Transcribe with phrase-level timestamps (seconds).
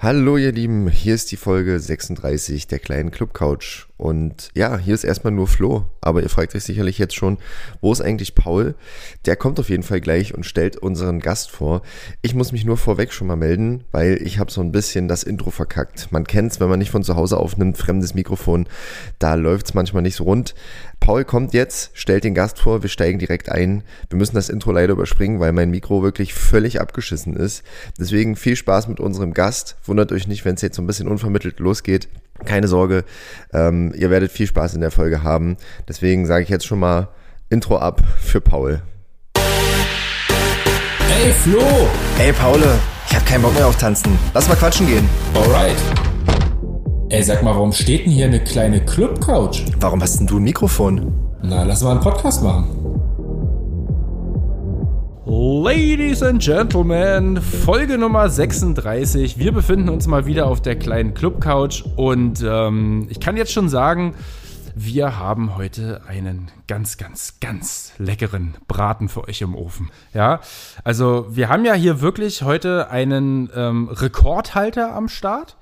[0.00, 3.87] Hallo ihr Lieben, hier ist die Folge 36 der kleinen Club Couch.
[3.98, 7.36] Und ja, hier ist erstmal nur Flo, aber ihr fragt euch sicherlich jetzt schon,
[7.80, 8.76] wo ist eigentlich Paul?
[9.26, 11.82] Der kommt auf jeden Fall gleich und stellt unseren Gast vor.
[12.22, 15.24] Ich muss mich nur vorweg schon mal melden, weil ich habe so ein bisschen das
[15.24, 16.12] Intro verkackt.
[16.12, 18.68] Man kennt's, wenn man nicht von zu Hause aufnimmt, fremdes Mikrofon,
[19.18, 20.54] da läuft's manchmal nicht so rund.
[21.00, 23.82] Paul kommt jetzt, stellt den Gast vor, wir steigen direkt ein.
[24.10, 27.64] Wir müssen das Intro leider überspringen, weil mein Mikro wirklich völlig abgeschissen ist.
[27.98, 29.76] Deswegen viel Spaß mit unserem Gast.
[29.84, 32.08] Wundert euch nicht, wenn es jetzt so ein bisschen unvermittelt losgeht.
[32.44, 33.04] Keine Sorge,
[33.52, 35.56] ähm, ihr werdet viel Spaß in der Folge haben.
[35.88, 37.08] Deswegen sage ich jetzt schon mal
[37.50, 38.82] Intro ab für Paul.
[41.24, 41.62] Ey Flo!
[42.18, 42.60] Ey Paul,
[43.08, 44.16] ich hab keinen Bock mehr auf Tanzen.
[44.34, 45.08] Lass mal quatschen gehen.
[45.34, 45.76] Alright.
[47.10, 49.62] Ey, sag mal, warum steht denn hier eine kleine Club-Couch?
[49.80, 51.12] Warum hast denn du ein Mikrofon?
[51.42, 52.87] Na, lass mal einen Podcast machen.
[55.30, 59.38] Ladies and Gentlemen, Folge Nummer 36.
[59.38, 63.68] Wir befinden uns mal wieder auf der kleinen Club-Couch und ähm, ich kann jetzt schon
[63.68, 64.14] sagen,
[64.74, 69.90] wir haben heute einen ganz, ganz, ganz leckeren Braten für euch im Ofen.
[70.14, 70.40] Ja,
[70.82, 75.58] also wir haben ja hier wirklich heute einen ähm, Rekordhalter am Start.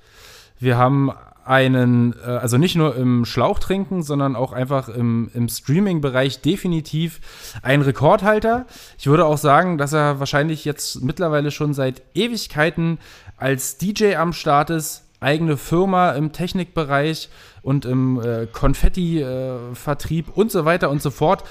[0.61, 1.11] Wir haben
[1.47, 7.21] einen, äh, also nicht nur im Schlauch trinken, sondern auch einfach im, im Streaming-Bereich definitiv
[7.63, 8.67] ein Rekordhalter.
[8.99, 12.99] Ich würde auch sagen, dass er wahrscheinlich jetzt mittlerweile schon seit Ewigkeiten
[13.37, 17.29] als DJ am Start ist, eigene Firma im Technikbereich
[17.63, 21.45] und im äh, Konfetti-Vertrieb äh, und so weiter und so fort.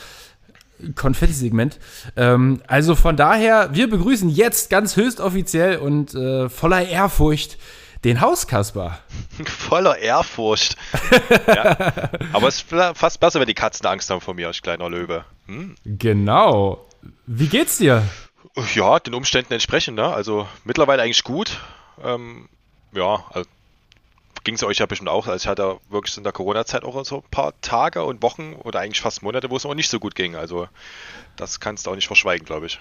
[0.95, 1.79] Konfetti-Segment.
[2.17, 7.57] Ähm, also von daher, wir begrüßen jetzt ganz höchst offiziell und äh, voller Ehrfurcht
[8.05, 8.99] den Hauskasper.
[9.45, 10.77] Voller Ehrfurcht.
[11.47, 11.91] ja.
[12.31, 15.25] Aber es ist fast besser, wenn die Katzen Angst haben vor mir als kleiner Löwe.
[15.47, 15.75] Hm?
[15.83, 16.87] Genau.
[17.25, 18.03] Wie geht's dir?
[18.75, 19.97] Ja, den Umständen entsprechend.
[19.97, 20.05] Ne?
[20.05, 21.59] Also mittlerweile eigentlich gut.
[22.03, 22.47] Ähm,
[22.93, 23.49] ja, also,
[24.43, 25.27] ging es euch ja bestimmt auch.
[25.27, 28.81] Also ich hatte wirklich in der Corona-Zeit auch so ein paar Tage und Wochen oder
[28.81, 30.35] eigentlich fast Monate, wo es auch nicht so gut ging.
[30.35, 30.69] Also
[31.35, 32.79] das kannst du auch nicht verschweigen, glaube ich.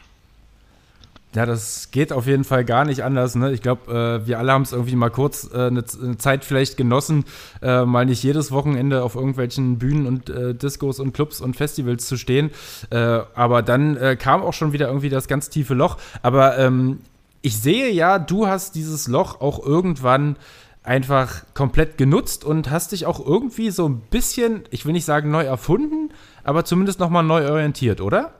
[1.34, 3.34] Ja, das geht auf jeden Fall gar nicht anders.
[3.34, 3.52] Ne?
[3.52, 6.76] Ich glaube, äh, wir alle haben es irgendwie mal kurz äh, eine, eine, Zeit vielleicht
[6.76, 7.24] genossen,
[7.60, 12.06] äh, mal nicht jedes Wochenende auf irgendwelchen Bühnen und äh, Discos und Clubs und Festivals
[12.06, 12.50] zu stehen.
[12.90, 15.98] Äh, aber dann äh, kam auch schon wieder irgendwie das ganz tiefe Loch.
[16.22, 17.00] Aber ähm,
[17.42, 20.36] ich sehe ja, du hast dieses Loch auch irgendwann
[20.84, 25.30] einfach komplett genutzt und hast dich auch irgendwie so ein bisschen, ich will nicht sagen
[25.30, 26.10] neu erfunden,
[26.44, 28.34] aber zumindest nochmal neu orientiert, oder?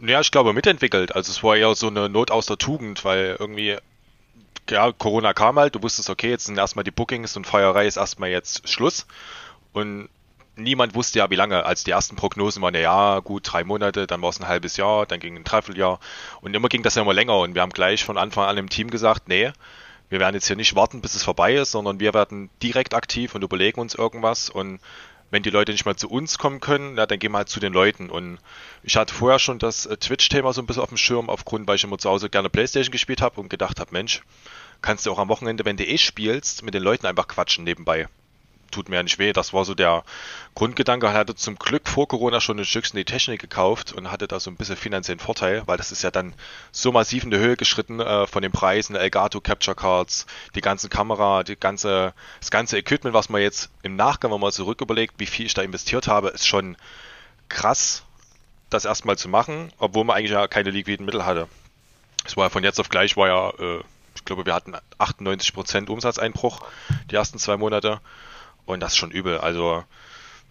[0.00, 1.14] Ja, ich glaube mitentwickelt.
[1.14, 3.76] Also es war ja so eine Not aus der Tugend, weil irgendwie,
[4.70, 7.96] ja, Corona kam halt, du wusstest, okay, jetzt sind erstmal die Bookings und Feierei ist
[7.96, 9.06] erstmal jetzt Schluss.
[9.72, 10.08] Und
[10.54, 11.64] niemand wusste ja, wie lange.
[11.64, 14.76] Als die ersten Prognosen waren ja, ja, gut, drei Monate, dann war es ein halbes
[14.76, 15.98] Jahr, dann ging ein Dreivierteljahr.
[16.42, 17.38] Und immer ging das ja immer länger.
[17.38, 19.52] Und wir haben gleich von Anfang an im Team gesagt, nee,
[20.10, 23.34] wir werden jetzt hier nicht warten, bis es vorbei ist, sondern wir werden direkt aktiv
[23.34, 24.80] und überlegen uns irgendwas und
[25.30, 27.60] wenn die Leute nicht mal zu uns kommen können, ja, dann gehen wir halt zu
[27.60, 28.10] den Leuten.
[28.10, 28.38] Und
[28.82, 31.76] ich hatte vorher schon das äh, Twitch-Thema so ein bisschen auf dem Schirm, aufgrund, weil
[31.76, 34.22] ich immer zu Hause gerne Playstation gespielt habe und gedacht habe, Mensch,
[34.82, 38.08] kannst du auch am Wochenende, wenn du eh spielst, mit den Leuten einfach quatschen nebenbei
[38.70, 39.32] tut mir ja nicht weh.
[39.32, 40.04] Das war so der
[40.54, 41.06] Grundgedanke.
[41.06, 44.40] Er hatte zum Glück vor Corona schon ein Stückchen die Technik gekauft und hatte da
[44.40, 46.34] so ein bisschen finanziellen Vorteil, weil das ist ja dann
[46.72, 50.90] so massiv in die Höhe geschritten äh, von den Preisen, Elgato Capture Cards, die ganzen
[50.90, 55.14] Kamera, die ganze, das ganze Equipment, was man jetzt im Nachgang, wenn man zurück überlegt,
[55.18, 56.76] wie viel ich da investiert habe, ist schon
[57.48, 58.04] krass,
[58.70, 61.48] das erstmal zu machen, obwohl man eigentlich ja keine liquiden Mittel hatte.
[62.24, 63.82] Es war ja von jetzt auf gleich, war ja, äh,
[64.14, 66.60] ich glaube, wir hatten 98% Umsatzeinbruch
[67.10, 68.00] die ersten zwei Monate.
[68.68, 69.38] Und das ist schon übel.
[69.38, 69.82] Also,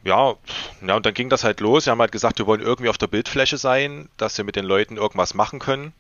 [0.04, 0.34] ja,
[0.82, 1.86] ja, und dann ging das halt los.
[1.86, 4.66] Wir haben halt gesagt, wir wollen irgendwie auf der Bildfläche sein, dass wir mit den
[4.66, 5.94] Leuten irgendwas machen können.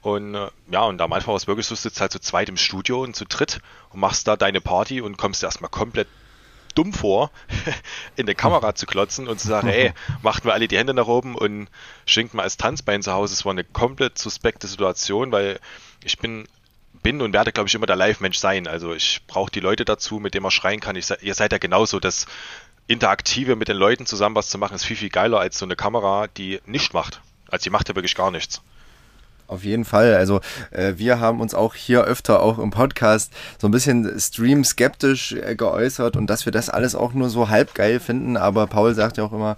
[0.00, 2.48] Und äh, ja, und am Anfang war es wirklich so, du sitzt halt zu zweit
[2.48, 3.60] im Studio und zu dritt
[3.90, 6.08] und machst da deine Party und kommst erstmal komplett
[6.74, 7.30] dumm vor,
[8.16, 9.92] in der Kamera zu klotzen und zu sagen, ey,
[10.22, 11.68] macht mal alle die Hände nach oben und
[12.06, 13.34] schenkt mal als Tanzbein zu Hause.
[13.34, 15.60] Es war eine komplett suspekte Situation, weil
[16.04, 16.48] ich bin
[17.02, 18.66] bin und werde, glaube ich, immer der Live-Mensch sein.
[18.66, 20.96] Also ich brauche die Leute dazu, mit denen man schreien kann.
[20.96, 22.26] Ich, ihr seid ja genauso, das
[22.86, 25.76] Interaktive mit den Leuten zusammen was zu machen, ist viel, viel geiler als so eine
[25.76, 27.20] Kamera, die nichts macht.
[27.48, 28.62] Also die macht ja wirklich gar nichts.
[29.50, 30.14] Auf jeden Fall.
[30.14, 30.40] Also
[30.70, 35.32] äh, wir haben uns auch hier öfter auch im Podcast so ein bisschen stream skeptisch
[35.32, 38.36] äh, geäußert und dass wir das alles auch nur so halb geil finden.
[38.36, 39.56] Aber Paul sagt ja auch immer,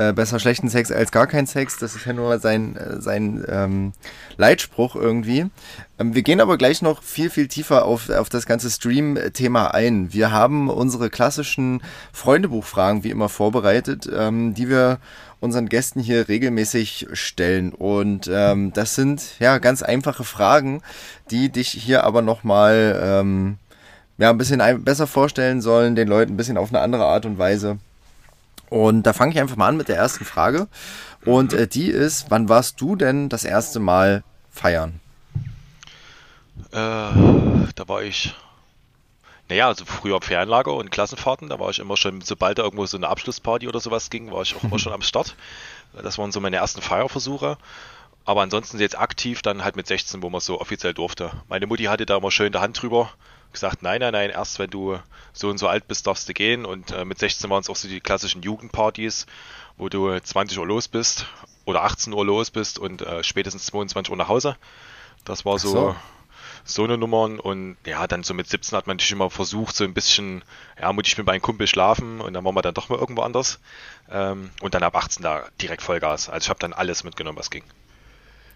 [0.00, 1.76] äh, besser schlechten Sex als gar kein Sex.
[1.76, 3.92] Das ist ja nur sein, äh, sein ähm,
[4.38, 5.46] Leitspruch irgendwie.
[5.98, 10.10] Ähm, wir gehen aber gleich noch viel, viel tiefer auf, auf das ganze Stream-Thema ein.
[10.12, 11.82] Wir haben unsere klassischen
[12.14, 15.00] Freundebuchfragen wie immer vorbereitet, ähm, die wir
[15.40, 17.72] unseren Gästen hier regelmäßig stellen.
[17.74, 20.80] Und ähm, das sind ja ganz einfache Fragen,
[21.30, 23.58] die dich hier aber nochmal ähm,
[24.16, 27.36] ja, ein bisschen besser vorstellen sollen, den Leuten ein bisschen auf eine andere Art und
[27.36, 27.78] Weise.
[28.70, 30.68] Und da fange ich einfach mal an mit der ersten Frage.
[31.24, 35.00] Und äh, die ist, wann warst du denn das erste Mal feiern?
[36.70, 38.34] Äh, da war ich,
[39.48, 42.96] naja, also früher Ferienlager und Klassenfahrten, da war ich immer schon, sobald da irgendwo so
[42.96, 45.34] eine Abschlussparty oder sowas ging, war ich auch immer schon am Start.
[46.00, 47.58] Das waren so meine ersten Feierversuche.
[48.24, 51.32] Aber ansonsten jetzt aktiv dann halt mit 16, wo man so offiziell durfte.
[51.48, 53.10] Meine Mutti hatte da immer schön die Hand drüber
[53.52, 54.98] gesagt, nein, nein, nein, erst wenn du
[55.32, 56.64] so und so alt bist, darfst du gehen.
[56.64, 59.26] Und äh, mit 16 waren es auch so die klassischen Jugendpartys,
[59.76, 61.26] wo du 20 Uhr los bist
[61.64, 64.56] oder 18 Uhr los bist und äh, spätestens 22 Uhr nach Hause.
[65.24, 65.96] Das war so, so,
[66.64, 67.22] so eine Nummer.
[67.22, 70.42] Und ja, dann so mit 17 hat man natürlich immer versucht, so ein bisschen,
[70.80, 73.22] ja, muss ich mit meinem Kumpel schlafen und dann waren wir dann doch mal irgendwo
[73.22, 73.60] anders.
[74.10, 76.28] Ähm, und dann ab 18 da direkt Vollgas.
[76.28, 77.64] Also ich habe dann alles mitgenommen, was ging.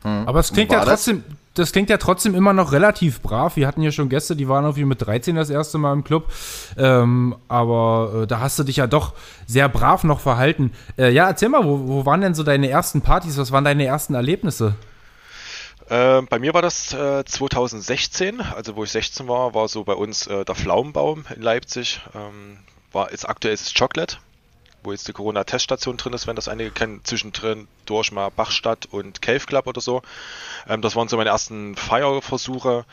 [0.04, 0.28] Hm.
[0.28, 1.36] Aber es klingt ja trotzdem, das?
[1.54, 1.72] das?
[1.72, 3.56] klingt ja trotzdem immer noch relativ brav.
[3.56, 6.30] Wir hatten ja schon Gäste, die waren irgendwie mit 13 das erste Mal im Club.
[6.76, 9.14] Ähm, aber äh, da hast du dich ja doch
[9.46, 10.72] sehr brav noch verhalten.
[10.96, 13.38] Äh, ja, erzähl mal, wo, wo, waren denn so deine ersten Partys?
[13.38, 14.74] Was waren deine ersten Erlebnisse?
[15.88, 19.94] Äh, bei mir war das 2016, äh, also wo ich 16 war, war so bei
[19.94, 22.00] uns äh, der Pflaumenbaum in Leipzig.
[22.14, 22.58] Ähm,
[22.92, 24.18] war, jetzt aktuell ist es Chocolate
[24.84, 29.22] wo jetzt die Corona-Teststation drin ist, wenn das einige kennen, zwischendrin durch mal Bachstadt und
[29.22, 30.02] Cave Club oder so.
[30.68, 32.84] Ähm, das waren so meine ersten Feierversuche,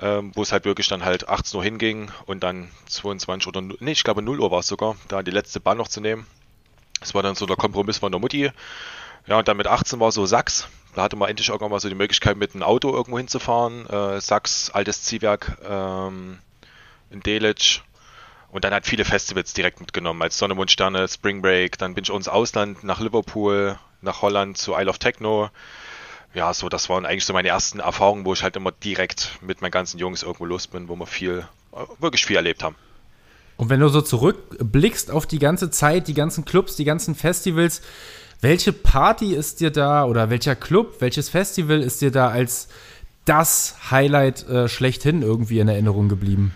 [0.00, 3.92] ähm, wo es halt wirklich dann halt 18 Uhr hinging und dann 22 oder, nee,
[3.92, 6.26] ich glaube 0 Uhr war es sogar, da die letzte Bahn noch zu nehmen.
[7.00, 8.50] Das war dann so der Kompromiss von der Mutti.
[9.26, 10.68] Ja, und dann mit 18 war so Sachs.
[10.94, 13.86] Da hatte man endlich irgendwann mal so die Möglichkeit, mit einem Auto irgendwo hinzufahren.
[13.88, 16.38] Äh, Sachs, altes Ziehwerk ähm,
[17.10, 17.82] in Delitzsch
[18.52, 21.78] und dann hat viele Festivals direkt mitgenommen, als Sonne, Mond, Sterne, Spring Break.
[21.78, 25.48] Dann bin ich ins Ausland, nach Liverpool, nach Holland zu Isle of Techno.
[26.34, 29.62] Ja, so, das waren eigentlich so meine ersten Erfahrungen, wo ich halt immer direkt mit
[29.62, 31.46] meinen ganzen Jungs irgendwo los bin, wo wir viel,
[31.98, 32.76] wirklich viel erlebt haben.
[33.56, 37.80] Und wenn du so zurückblickst auf die ganze Zeit, die ganzen Clubs, die ganzen Festivals,
[38.42, 42.68] welche Party ist dir da oder welcher Club, welches Festival ist dir da als
[43.24, 46.52] das Highlight äh, schlechthin irgendwie in Erinnerung geblieben?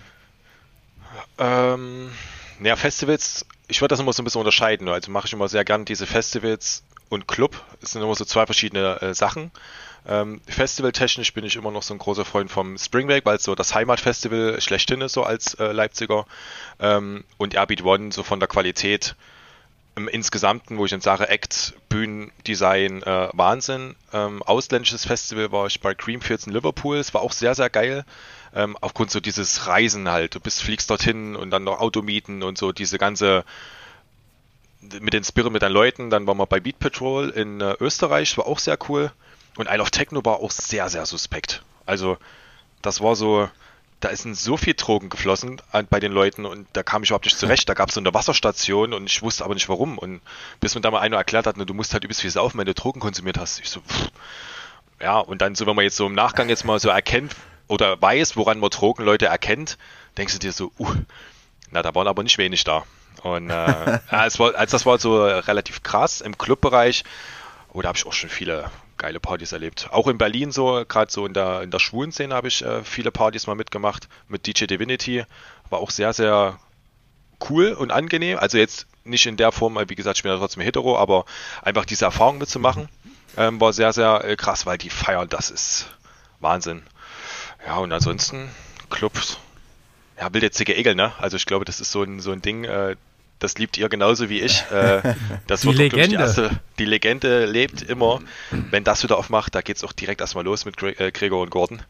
[1.38, 2.10] Ähm,
[2.58, 4.88] naja, Festivals, ich würde das immer so ein bisschen unterscheiden.
[4.88, 7.62] Also mache ich immer sehr gern diese Festivals und Club.
[7.80, 9.50] Das sind immer so zwei verschiedene äh, Sachen.
[10.08, 13.42] Ähm, Festivaltechnisch bin ich immer noch so ein großer Freund vom Spring Break, weil es
[13.42, 16.26] so das Heimatfestival schlechthin ist, so als äh, Leipziger.
[16.78, 19.16] Ähm, und Airbeat One so von der Qualität
[19.96, 23.96] im Insgesamten, wo ich dann sage, Act, Bühnendesign, äh, Wahnsinn.
[24.12, 26.98] Ähm, ausländisches Festival war ich bei Creamfields in Liverpool.
[26.98, 28.04] Es war auch sehr, sehr geil
[28.56, 30.34] ähm, aufgrund so dieses Reisen halt.
[30.34, 33.44] Du bist, fliegst dorthin und dann noch Auto mieten und so diese ganze
[35.00, 36.10] mit den Spirit mit deinen Leuten.
[36.10, 39.12] Dann waren wir bei Beat Patrol in äh, Österreich, war auch sehr cool.
[39.56, 41.62] Und Isle of Techno war auch sehr, sehr suspekt.
[41.84, 42.18] Also,
[42.82, 43.48] das war so,
[44.00, 47.38] da ist so viel Drogen geflossen bei den Leuten und da kam ich überhaupt nicht
[47.38, 47.68] zurecht.
[47.68, 49.98] Da gab es so eine Wasserstation und ich wusste aber nicht warum.
[49.98, 50.20] Und
[50.60, 52.66] bis mir da mal einer erklärt hat, ne, du musst halt übelst viel saufen, wenn
[52.66, 53.60] du Drogen konsumiert hast.
[53.60, 54.10] Ich so, pff.
[55.00, 57.34] ja, und dann so, wenn man jetzt so im Nachgang jetzt mal so erkennt,
[57.68, 59.78] oder weiß, woran man Drogenleute erkennt,
[60.16, 60.94] denkst du dir so, uh,
[61.70, 62.84] na, da waren aber nicht wenig da.
[63.22, 67.04] Und äh, es war, also das war so relativ krass im Clubbereich.
[67.72, 69.88] Oh, da habe ich auch schon viele geile Partys erlebt.
[69.92, 72.82] Auch in Berlin so, gerade so in der, in der schwulen Szene habe ich äh,
[72.82, 75.24] viele Partys mal mitgemacht mit DJ Divinity.
[75.68, 76.58] War auch sehr, sehr
[77.50, 78.38] cool und angenehm.
[78.38, 81.24] Also jetzt nicht in der Form, wie gesagt, ich bin ja trotzdem hetero, aber
[81.62, 82.88] einfach diese Erfahrung mitzumachen,
[83.36, 85.90] ähm, war sehr, sehr äh, krass, weil die feiern, das ist
[86.40, 86.82] Wahnsinn.
[87.66, 88.48] Ja, und ansonsten
[88.90, 89.38] Clubs.
[90.18, 91.12] Ja, wilde zicke Egel, ne?
[91.18, 92.96] Also ich glaube, das ist so ein, so ein Ding, äh,
[93.38, 94.64] das liebt ihr genauso wie ich.
[94.70, 95.02] Äh,
[95.46, 96.08] das die wird Legende.
[96.08, 98.20] Die, erste, die Legende lebt immer.
[98.50, 101.42] Wenn das wieder aufmacht, da geht es auch direkt erstmal los mit Gre äh, Gregor
[101.42, 101.82] und Gordon.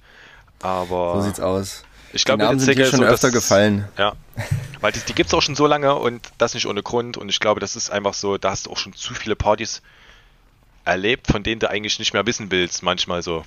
[0.60, 1.84] Aber so sieht's aus.
[2.12, 3.86] Ich glaube, die Namen sind dir schon so, öfter das, gefallen.
[3.98, 4.14] Ja,
[4.80, 7.16] weil die, die gibt es auch schon so lange und das nicht ohne Grund.
[7.16, 9.82] Und ich glaube, das ist einfach so, da hast du auch schon zu viele Partys
[10.84, 13.44] erlebt, von denen du eigentlich nicht mehr wissen willst, manchmal so.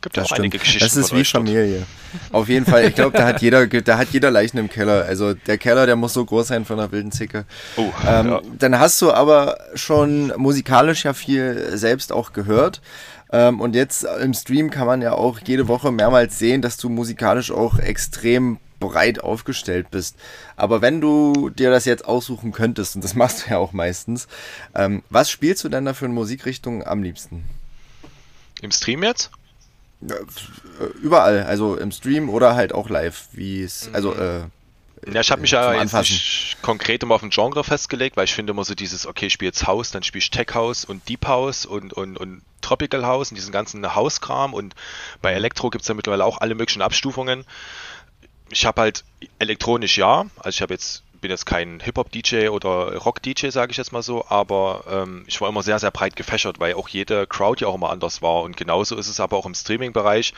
[0.00, 0.84] Gibt ja auch einige Geschichten.
[0.84, 1.86] Das ist wie Familie.
[2.32, 2.84] Auf jeden Fall.
[2.86, 5.04] Ich glaube, da hat jeder, da hat jeder Leichen im Keller.
[5.04, 7.44] Also der Keller, der muss so groß sein von einer wilden Zicke.
[7.76, 8.40] Oh, ähm, ja.
[8.58, 12.80] Dann hast du aber schon musikalisch ja viel selbst auch gehört.
[13.32, 16.88] Ähm, und jetzt im Stream kann man ja auch jede Woche mehrmals sehen, dass du
[16.88, 20.16] musikalisch auch extrem breit aufgestellt bist.
[20.56, 24.28] Aber wenn du dir das jetzt aussuchen könntest, und das machst du ja auch meistens,
[24.74, 27.44] ähm, was spielst du denn da für eine Musikrichtung am liebsten?
[28.62, 29.30] Im Stream jetzt?
[31.02, 34.42] Überall, also im Stream oder halt auch live, wie es, also äh,
[35.06, 38.34] ja, ich habe mich ja jetzt nicht konkret immer auf ein Genre festgelegt, weil ich
[38.34, 41.08] finde immer so dieses, okay, ich spiele jetzt House, dann spiele ich Tech House und
[41.08, 44.74] Deep House und, und, und Tropical House und diesen ganzen Hauskram und
[45.22, 47.44] bei Elektro gibt es ja mittlerweile auch alle möglichen Abstufungen.
[48.48, 49.04] Ich habe halt
[49.38, 53.92] elektronisch ja, also ich habe jetzt bin jetzt kein Hip-Hop-DJ oder Rock-DJ, sage ich jetzt
[53.92, 57.62] mal so, aber ähm, ich war immer sehr, sehr breit gefächert, weil auch jede Crowd
[57.62, 58.42] ja auch immer anders war.
[58.42, 60.34] Und genauso ist es aber auch im Streaming-Bereich.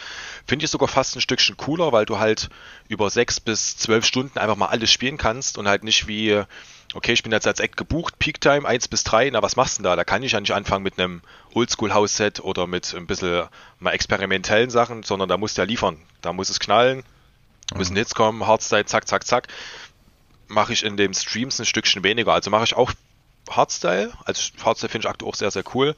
[0.47, 2.49] Finde ich sogar fast ein Stückchen cooler, weil du halt
[2.88, 6.42] über sechs bis zwölf Stunden einfach mal alles spielen kannst und halt nicht wie,
[6.94, 9.78] okay, ich bin jetzt als Act gebucht, Peak Time 1 bis 3, na was machst
[9.78, 9.97] du denn da?
[9.97, 11.23] Da kann ich ja nicht anfangen mit einem
[11.54, 13.47] Oldschool-House-Set oder mit ein bisschen
[13.78, 15.99] mal experimentellen Sachen, sondern da musst du ja liefern.
[16.23, 17.04] Da muss es knallen,
[17.75, 19.49] müssen Hits kommen, Hardstyle, zack, zack, zack
[20.48, 22.32] mache ich in den Streams ein Stückchen weniger.
[22.32, 22.92] Also mache ich auch
[23.50, 24.12] Hardstyle.
[24.24, 25.94] Also Hardstyle finde ich aktuell auch sehr, sehr cool.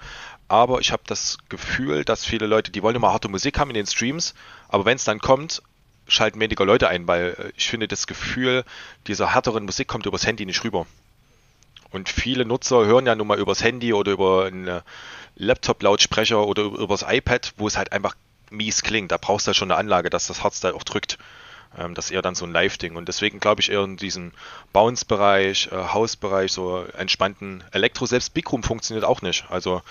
[0.49, 3.75] Aber ich habe das Gefühl, dass viele Leute, die wollen immer harte Musik haben in
[3.75, 4.35] den Streams,
[4.69, 5.63] aber wenn es dann kommt,
[6.09, 8.65] schalten weniger Leute ein, weil äh, ich finde, das Gefühl
[9.07, 10.87] dieser härteren Musik kommt übers Handy nicht rüber.
[11.91, 14.81] Und viele Nutzer hören ja nun mal übers Handy oder über einen
[15.37, 18.15] Laptop-Lautsprecher oder übers iPad, wo es halt einfach
[18.51, 19.13] mies klingt.
[19.13, 21.19] Da brauchst du ja schon eine Anlage, dass das Hardstyle auch drückt.
[21.79, 22.97] Ähm, das ist eher dann so ein Live-Ding.
[22.97, 24.33] Und deswegen glaube ich eher in diesem
[24.73, 28.07] Bounce-Bereich, äh, House-Bereich, so entspannten Elektro.
[28.07, 29.45] Selbst Big Room funktioniert auch nicht.
[29.51, 29.83] Also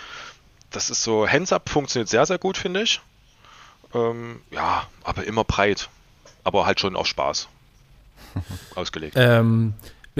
[0.71, 3.01] das ist so, Hands-Up funktioniert sehr, sehr gut, finde ich.
[3.93, 5.89] Ähm, ja, aber immer breit.
[6.43, 7.47] Aber halt schon auch Spaß.
[8.75, 9.15] Ausgelegt.
[9.17, 9.73] Ähm,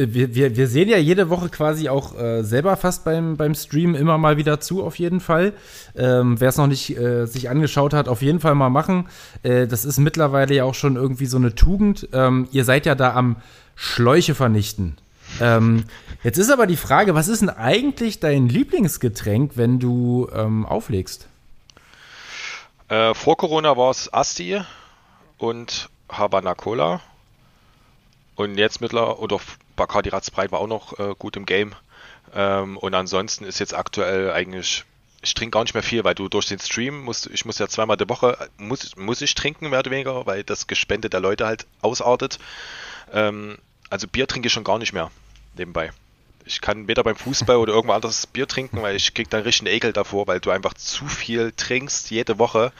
[0.08, 3.96] wir, wir, wir sehen ja jede Woche quasi auch äh, selber fast beim, beim Stream
[3.96, 5.54] immer mal wieder zu, auf jeden Fall.
[5.96, 9.10] Ähm, Wer es noch nicht äh, sich angeschaut hat, auf jeden Fall mal machen.
[9.44, 12.08] Äh, das ist mittlerweile ja auch schon irgendwie so eine Tugend.
[12.14, 13.38] Ähm, ihr seid ja da am
[13.76, 14.98] Schläuche vernichten.
[15.40, 15.86] Ähm,
[16.24, 21.28] jetzt ist aber die Frage, was ist denn eigentlich dein Lieblingsgetränk, wenn du ähm, auflegst?
[22.90, 24.60] Äh, vor Corona war es Asti
[25.38, 27.02] und Havana Cola.
[28.40, 29.42] Und jetzt mittlerweile, oder
[29.76, 31.76] Bacardi Ratzbreit war auch noch äh, gut im Game.
[32.34, 34.86] Ähm, und ansonsten ist jetzt aktuell eigentlich,
[35.22, 37.68] ich trinke gar nicht mehr viel, weil du durch den Stream musst, ich muss ja
[37.68, 41.48] zweimal die Woche, muss, muss ich trinken, mehr oder weniger, weil das Gespende der Leute
[41.48, 42.40] halt ausartet.
[43.12, 43.58] Ähm,
[43.90, 45.12] also Bier trinke ich schon gar nicht mehr
[45.58, 45.92] nebenbei.
[46.46, 49.68] Ich kann weder beim Fußball oder irgendwo anderes Bier trinken, weil ich krieg dann richtig
[49.68, 52.72] einen Ekel davor, weil du einfach zu viel trinkst jede Woche.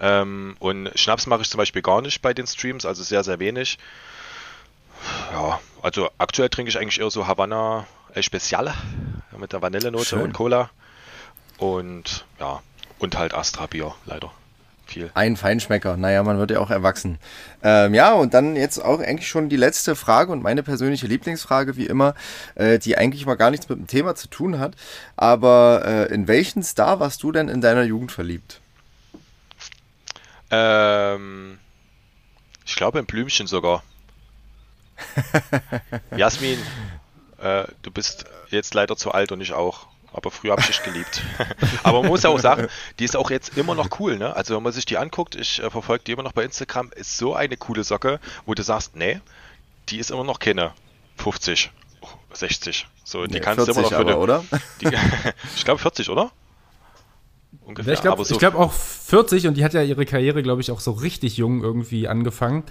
[0.00, 3.40] Ähm, und Schnaps mache ich zum Beispiel gar nicht bei den Streams, also sehr, sehr
[3.40, 3.78] wenig.
[5.32, 8.72] Ja, also aktuell trinke ich eigentlich eher so Havanna El Special
[9.38, 10.22] mit der Vanillenote Schön.
[10.22, 10.70] und Cola.
[11.58, 12.60] Und ja,
[12.98, 14.30] und halt Astra Bier, leider.
[14.86, 15.10] Viel.
[15.14, 15.96] Ein Feinschmecker.
[15.96, 17.18] Naja, man wird ja auch erwachsen.
[17.62, 21.76] Ähm, ja, und dann jetzt auch eigentlich schon die letzte Frage und meine persönliche Lieblingsfrage,
[21.76, 22.14] wie immer,
[22.56, 24.74] äh, die eigentlich mal gar nichts mit dem Thema zu tun hat.
[25.16, 28.60] Aber äh, in welchen Star warst du denn in deiner Jugend verliebt?
[30.50, 31.58] Ähm,
[32.66, 33.82] ich glaube in Blümchen sogar.
[36.16, 36.58] Jasmin,
[37.38, 39.86] äh, du bist jetzt leider zu alt und ich auch.
[40.14, 41.22] Aber früher habe ich dich geliebt.
[41.82, 42.68] aber man muss ja auch sagen,
[42.98, 44.36] die ist auch jetzt immer noch cool, ne?
[44.36, 47.16] Also wenn man sich die anguckt, ich äh, verfolge die immer noch bei Instagram, ist
[47.16, 49.20] so eine coole Socke, wo du sagst, nee,
[49.88, 50.72] die ist immer noch keine
[51.16, 51.70] 50,
[52.32, 52.86] 60.
[53.04, 54.44] So, die nee, kannst du immer noch für aber, eine, oder?
[54.80, 54.88] Die,
[55.56, 56.30] ich glaube 40, oder?
[57.60, 57.94] Ungefähr.
[57.94, 60.80] Ich glaube so glaub auch 40 und die hat ja ihre Karriere, glaube ich, auch
[60.80, 62.64] so richtig jung irgendwie angefangen.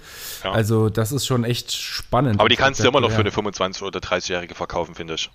[0.44, 0.52] Ja.
[0.52, 2.40] Also das ist schon echt spannend.
[2.40, 5.30] Aber die kannst du immer noch für eine 25- oder 30-Jährige verkaufen, finde ich.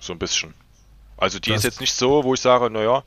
[0.00, 0.54] So ein bisschen.
[1.16, 3.02] Also die das ist jetzt nicht so, wo ich sage, naja,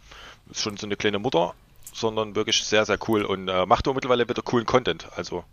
[0.51, 1.53] ist schon so eine kleine Mutter,
[1.93, 5.07] sondern wirklich sehr, sehr cool und äh, macht auch mittlerweile wieder coolen Content.
[5.15, 5.43] Also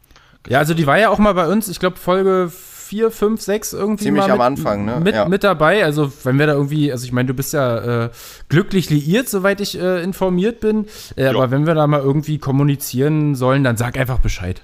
[0.48, 2.50] ja, also die war ja auch mal bei uns, ich glaube Folge
[2.90, 4.98] 4, 5, 6 irgendwie Ziemlich mal am Anfang, ne?
[4.98, 5.28] Mit, ja.
[5.28, 5.84] mit dabei.
[5.84, 8.10] Also, wenn wir da irgendwie, also ich meine, du bist ja äh,
[8.48, 10.88] glücklich liiert, soweit ich äh, informiert bin.
[11.14, 14.60] Äh, aber wenn wir da mal irgendwie kommunizieren sollen, dann sag einfach Bescheid.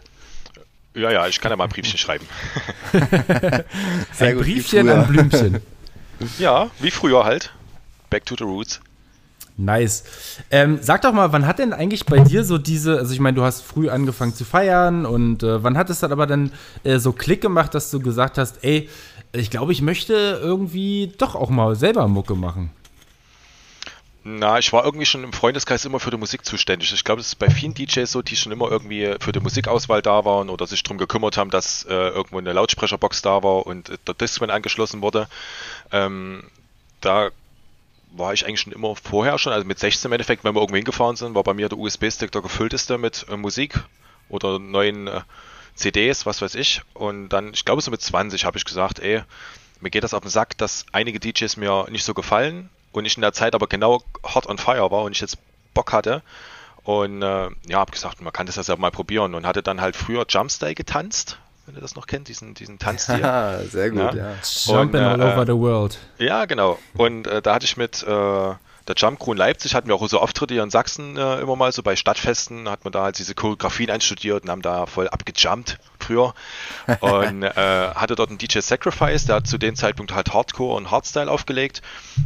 [0.95, 2.27] Ja, ja, ich kann ja mal ein Briefchen schreiben.
[4.13, 5.61] Sehr ein gut, Briefchen an Blümchen.
[6.41, 7.53] Ja, wie früher halt.
[8.11, 8.81] Back to the roots.
[9.59, 10.05] Nice.
[10.51, 13.37] Ähm, sag doch mal, wann hat denn eigentlich bei dir so diese, also ich meine,
[13.37, 16.53] du hast früh angefangen zu feiern und äh, wann hat es dann aber dann
[16.85, 18.91] äh, so Klick gemacht, dass du gesagt hast, ey,
[19.33, 22.71] ich glaube, ich möchte irgendwie doch auch mal selber Mucke machen?
[24.29, 26.93] Na, ich war irgendwie schon im Freundeskreis immer für die Musik zuständig.
[26.93, 30.03] Ich glaube, das ist bei vielen DJs so, die schon immer irgendwie für die Musikauswahl
[30.03, 33.89] da waren oder sich darum gekümmert haben, dass äh, irgendwo eine Lautsprecherbox da war und
[34.07, 35.29] der Discman angeschlossen wurde.
[35.93, 36.43] Ähm,
[37.01, 37.31] da
[38.19, 40.77] war ich eigentlich schon immer vorher schon, also mit 16 im Endeffekt, wenn wir irgendwo
[40.77, 43.79] hingefahren sind, war bei mir der USB-Stick der gefüllteste mit äh, Musik
[44.29, 45.21] oder neuen äh,
[45.75, 46.83] CDs, was weiß ich.
[46.95, 49.23] Und dann, ich glaube so mit 20 habe ich gesagt, ey,
[49.81, 53.17] mir geht das auf den Sack, dass einige DJs mir nicht so gefallen und ich
[53.17, 55.39] in der Zeit aber genau hot on fire war und ich jetzt
[55.75, 56.23] Bock hatte.
[56.83, 59.97] Und äh, ja, habe gesagt, man kann das ja mal probieren und hatte dann halt
[59.97, 63.21] früher Jumpstyle getanzt, wenn ihr das noch kennt, diesen, diesen Tanzstil.
[63.27, 64.15] Ja, sehr gut, ja.
[64.15, 64.35] ja.
[64.67, 65.99] Jumping all over the world.
[66.19, 66.79] Ja, genau.
[66.97, 70.09] Und äh, da hatte ich mit äh, der Jump Crew in Leipzig, hatten wir auch
[70.09, 73.19] so Auftritte hier in Sachsen äh, immer mal, so bei Stadtfesten, hat man da halt
[73.19, 76.35] diese Choreografien einstudiert und haben da voll abgejumpt früher.
[77.01, 80.91] Und äh, hatte dort einen DJ Sacrifice, der hat zu dem Zeitpunkt halt Hardcore und
[80.93, 81.83] Hardstyle aufgelegt.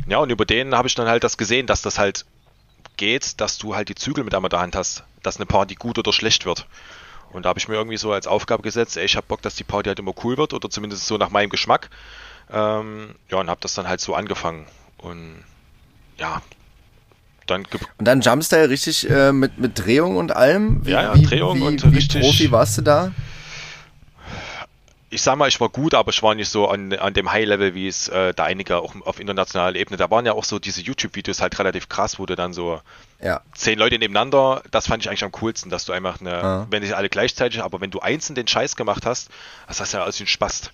[0.07, 2.27] Ja, und über den habe ich dann halt das gesehen, dass das halt
[2.99, 5.99] geht, dass du halt die Zügel mit einmal der Hand hast, dass eine Party gut
[5.99, 6.67] oder schlecht wird.
[7.33, 9.55] Und da habe ich mir irgendwie so als Aufgabe gesetzt, ey, ich habe Bock, dass
[9.55, 11.91] die Party halt immer cool wird oder zumindest so nach meinem Geschmack.
[12.53, 14.67] Ähm, ja, und habe das dann halt so angefangen.
[14.99, 15.45] Und
[16.19, 16.43] ja,
[17.47, 17.65] dann
[17.99, 20.85] und dann Jumpstyle richtig äh, mit, mit Drehung und allem?
[20.85, 22.23] Wie, ja, ja, Drehung wie, und wie richtig.
[22.23, 23.13] Profi warst du da?
[25.13, 27.75] Ich sag mal, ich war gut, aber ich war nicht so an, an dem High-Level,
[27.75, 29.97] wie es äh, da einige auch auf internationaler Ebene.
[29.97, 32.81] Da waren ja auch so diese YouTube-Videos halt relativ krass, wo du dann so
[33.21, 33.41] ja.
[33.53, 36.67] zehn Leute nebeneinander, das fand ich eigentlich am coolsten, dass du einfach eine, ja.
[36.71, 39.31] wenn nicht alle gleichzeitig, aber wenn du einzeln den Scheiß gemacht hast,
[39.67, 40.71] das hast ja alles wie ein Spaß.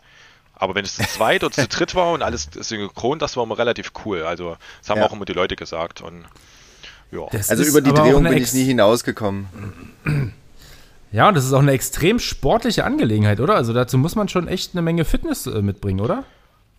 [0.55, 3.59] Aber wenn es zu zweit oder zu dritt war und alles synchron, das war immer
[3.59, 4.23] relativ cool.
[4.23, 5.07] Also, das haben ja.
[5.07, 6.01] auch immer die Leute gesagt.
[6.01, 6.25] Und,
[7.11, 7.27] ja.
[7.49, 9.93] Also über die Drehung bin ich nie hinausgekommen.
[11.13, 13.55] Ja, und das ist auch eine extrem sportliche Angelegenheit, oder?
[13.55, 16.25] Also dazu muss man schon echt eine Menge Fitness äh, mitbringen, oder?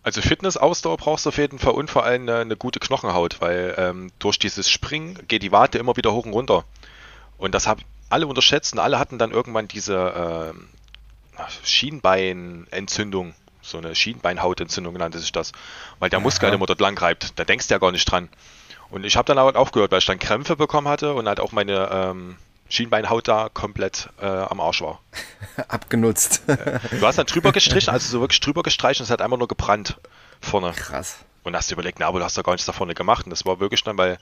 [0.04, 3.42] Also Fitness, Ausdauer brauchst du auf jeden Fall und vor allem eine, eine gute Knochenhaut,
[3.42, 6.64] weil ähm, durch dieses Springen geht die Wade immer wieder hoch und runter.
[7.38, 10.54] Und das haben alle unterschätzt und alle hatten dann irgendwann diese
[11.36, 15.52] äh, Schienbeinentzündung, so eine Schienbeinhautentzündung nannte sich das,
[16.00, 17.38] weil der Muskel halt immer dort lang reibt.
[17.38, 18.30] Da denkst du ja gar nicht dran.
[18.90, 21.52] Und ich habe dann aber aufgehört, weil ich dann Krämpfe bekommen hatte und halt auch
[21.52, 22.38] meine ähm,
[22.70, 25.02] Schienbeinhaut da komplett äh, am Arsch war.
[25.68, 26.44] Abgenutzt.
[26.48, 30.00] du hast dann drüber gestrichen, also so wirklich drüber gestreichen, es hat einfach nur gebrannt
[30.42, 30.74] vorne.
[30.74, 31.18] Krass.
[31.44, 33.26] Und hast überlegt, na, aber du hast da gar nichts da vorne gemacht.
[33.26, 34.18] Und das war wirklich dann, weil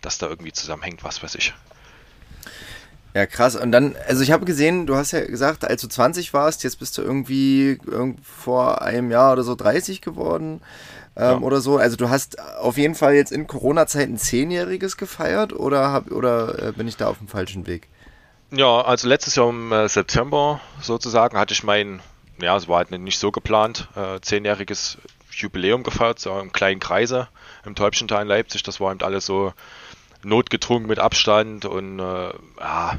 [0.00, 1.52] das da irgendwie zusammenhängt, was weiß ich.
[3.12, 3.56] Ja, krass.
[3.56, 6.78] Und dann, also ich habe gesehen, du hast ja gesagt, als du 20 warst, jetzt
[6.78, 7.78] bist du irgendwie
[8.22, 10.62] vor einem Jahr oder so 30 geworden
[11.20, 11.40] ähm, ja.
[11.40, 11.76] oder so.
[11.76, 16.68] Also du hast auf jeden Fall jetzt in Corona-Zeit ein Zehnjähriges gefeiert oder, hab, oder
[16.68, 17.88] äh, bin ich da auf dem falschen Weg?
[18.50, 22.00] Ja, also letztes Jahr im äh, September sozusagen hatte ich mein,
[22.40, 24.98] ja, es war halt nicht so geplant, äh, zehnjähriges
[25.30, 27.28] Jubiläum gefeiert, so im kleinen Kreise
[27.64, 28.62] im Täubchental in Leipzig.
[28.62, 29.52] Das war eben alles so
[30.22, 32.98] notgedrungen mit Abstand und äh, ja,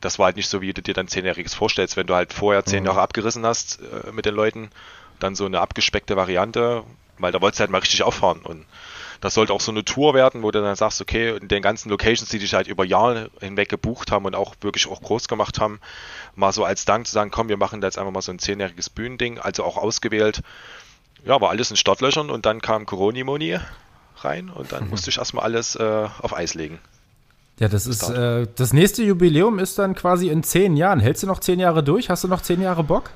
[0.00, 2.64] das war halt nicht so, wie du dir dann zehnjähriges vorstellst, wenn du halt vorher
[2.64, 2.88] zehn mhm.
[2.88, 4.70] Jahre abgerissen hast äh, mit den Leuten,
[5.18, 6.84] dann so eine abgespeckte Variante,
[7.18, 8.64] weil da wolltest du halt mal richtig auffahren und
[9.20, 11.88] das sollte auch so eine Tour werden, wo du dann sagst, okay, in den ganzen
[11.88, 15.60] Locations, die dich halt über Jahre hinweg gebucht haben und auch wirklich auch groß gemacht
[15.60, 15.80] haben,
[16.34, 18.38] mal so als Dank zu sagen, komm, wir machen da jetzt einfach mal so ein
[18.38, 20.42] zehnjähriges Bühnending, also auch ausgewählt.
[21.24, 23.58] Ja, war alles in Startlöchern und dann kam Coronimoni
[24.18, 24.90] rein und dann mhm.
[24.90, 26.78] musste ich erstmal alles äh, auf Eis legen.
[27.60, 31.00] Ja, das ist äh, das nächste Jubiläum ist dann quasi in zehn Jahren.
[31.00, 32.10] Hältst du noch zehn Jahre durch?
[32.10, 33.10] Hast du noch zehn Jahre Bock?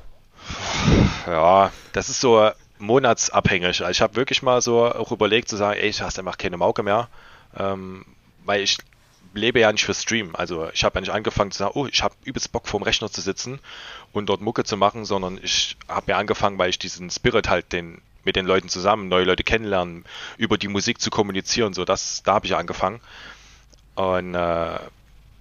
[1.26, 3.80] Ja, das ist so monatsabhängig.
[3.80, 6.56] Also ich habe wirklich mal so auch überlegt zu sagen, ey, ich hast einfach keine
[6.56, 7.08] Mauke mehr,
[7.56, 8.04] ähm,
[8.44, 8.78] weil ich
[9.34, 10.34] lebe ja nicht für Stream.
[10.34, 13.10] Also ich habe ja nicht angefangen zu sagen, oh, ich habe übelst Bock vorm Rechner
[13.10, 13.60] zu sitzen
[14.12, 17.72] und dort Mucke zu machen, sondern ich habe ja angefangen, weil ich diesen Spirit halt
[17.72, 20.04] den mit den Leuten zusammen, neue Leute kennenlernen,
[20.36, 23.00] über die Musik zu kommunizieren, so das, da habe ich ja angefangen.
[23.94, 24.78] Und äh,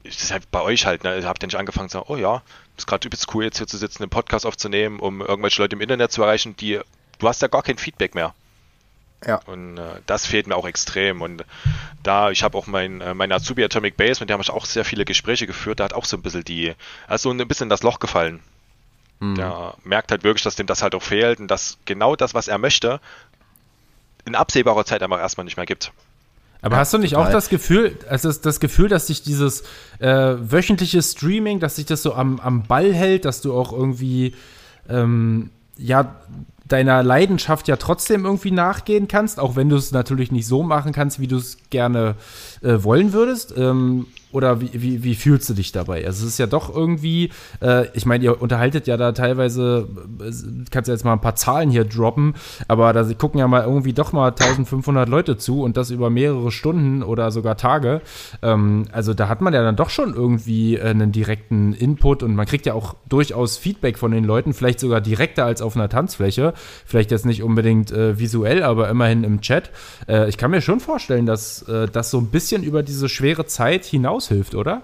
[0.03, 1.21] das ist halt bei euch halt, ne?
[1.25, 2.41] Habt ihr nicht angefangen zu sagen, oh ja,
[2.77, 5.81] ist gerade übelst cool, jetzt hier zu sitzen, einen Podcast aufzunehmen, um irgendwelche Leute im
[5.81, 6.79] Internet zu erreichen, die
[7.19, 8.33] du hast ja gar kein Feedback mehr.
[9.25, 9.39] Ja.
[9.45, 11.21] Und äh, das fehlt mir auch extrem.
[11.21, 11.43] Und
[12.03, 14.65] da, ich habe auch mein, äh, mein Azubi Atomic Base, mit dem habe ich auch
[14.65, 16.75] sehr viele Gespräche geführt, da hat auch so ein bisschen die,
[17.07, 18.41] also ein bisschen das Loch gefallen.
[19.19, 19.35] Mhm.
[19.35, 22.47] Der merkt halt wirklich, dass dem das halt auch fehlt und dass genau das, was
[22.47, 22.99] er möchte,
[24.25, 25.91] in absehbarer Zeit einfach erstmal nicht mehr gibt.
[26.61, 27.27] Aber ja, hast du nicht total.
[27.27, 29.63] auch das Gefühl, also das, das Gefühl, dass sich dieses
[29.99, 34.35] äh, wöchentliche Streaming, dass sich das so am, am Ball hält, dass du auch irgendwie
[34.89, 36.15] ähm, ja
[36.67, 40.91] deiner Leidenschaft ja trotzdem irgendwie nachgehen kannst, auch wenn du es natürlich nicht so machen
[40.91, 42.15] kannst, wie du es gerne
[42.61, 43.53] äh, wollen würdest.
[43.57, 46.05] Ähm, oder wie, wie, wie, fühlst du dich dabei?
[46.05, 49.87] Also es ist ja doch irgendwie, äh, ich meine, ihr unterhaltet ja da teilweise,
[50.19, 50.31] äh,
[50.69, 52.35] kannst du jetzt mal ein paar Zahlen hier droppen,
[52.67, 56.51] aber da gucken ja mal irgendwie doch mal 1500 Leute zu und das über mehrere
[56.51, 58.01] Stunden oder sogar Tage.
[58.41, 62.35] Ähm, also da hat man ja dann doch schon irgendwie äh, einen direkten Input und
[62.35, 65.89] man kriegt ja auch durchaus Feedback von den Leuten, vielleicht sogar direkter als auf einer
[65.89, 66.53] Tanzfläche.
[66.85, 69.71] Vielleicht jetzt nicht unbedingt äh, visuell, aber immerhin im Chat.
[70.07, 73.45] Äh, ich kann mir schon vorstellen, dass äh, das so ein bisschen über diese schwere
[73.45, 74.81] Zeit hinaus aushilft, oder?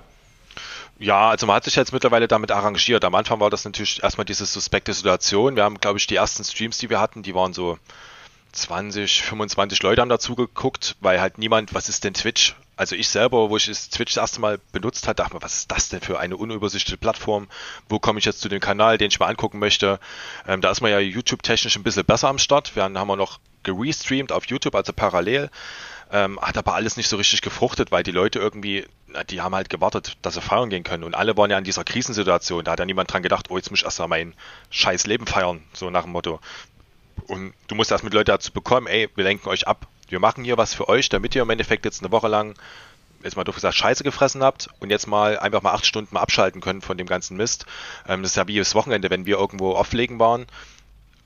[1.00, 3.04] Ja, also man hat sich jetzt mittlerweile damit arrangiert.
[3.04, 5.56] Am Anfang war das natürlich erstmal diese suspekte Situation.
[5.56, 7.78] Wir haben, glaube ich, die ersten Streams, die wir hatten, die waren so
[8.54, 12.56] 20, 25 Leute haben dazu geguckt, weil halt niemand, was ist denn Twitch?
[12.76, 15.72] Also ich selber, wo ich Twitch das erste Mal benutzt habe, dachte mir, was ist
[15.72, 17.48] das denn für eine unübersichtliche Plattform?
[17.90, 20.00] Wo komme ich jetzt zu dem Kanal, den ich mal angucken möchte?
[20.48, 22.76] Ähm, da ist man ja YouTube-technisch ein bisschen besser am Start.
[22.76, 25.50] Wir haben, haben wir noch gerestreamt auf YouTube, also parallel.
[26.14, 28.86] Ähm, hat aber alles nicht so richtig gefruchtet, weil die Leute irgendwie,
[29.32, 31.04] die haben halt gewartet, dass sie feiern gehen können.
[31.04, 32.64] Und alle waren ja in dieser Krisensituation.
[32.64, 34.36] Da hat ja niemand dran gedacht, oh, jetzt muss ich erst mal mein
[34.70, 36.40] scheiß Leben feiern, so nach dem Motto.
[37.28, 39.88] Und du musst erst mit Leuten dazu bekommen, ey, wir lenken euch ab.
[40.08, 42.54] Wir machen hier was für euch, damit ihr im Endeffekt jetzt eine Woche lang,
[43.24, 46.22] jetzt mal doof gesagt, Scheiße gefressen habt und jetzt mal einfach mal acht Stunden mal
[46.22, 47.66] abschalten könnt von dem ganzen Mist.
[48.08, 50.46] Ähm, das ist ja wie das Wochenende, wenn wir irgendwo auflegen waren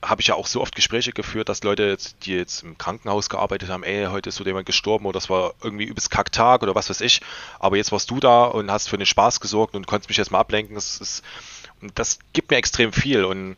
[0.08, 3.70] habe ich ja auch so oft Gespräche geführt, dass Leute, die jetzt im Krankenhaus gearbeitet
[3.70, 6.90] haben, ey, heute ist so jemand gestorben oder das war irgendwie übelst Kacktag oder was
[6.90, 7.22] weiß ich.
[7.60, 10.32] Aber jetzt warst du da und hast für den Spaß gesorgt und konntest mich jetzt
[10.32, 10.76] mal ablenken.
[10.76, 11.24] Das, ist,
[11.94, 13.26] das gibt mir extrem viel.
[13.26, 13.58] Und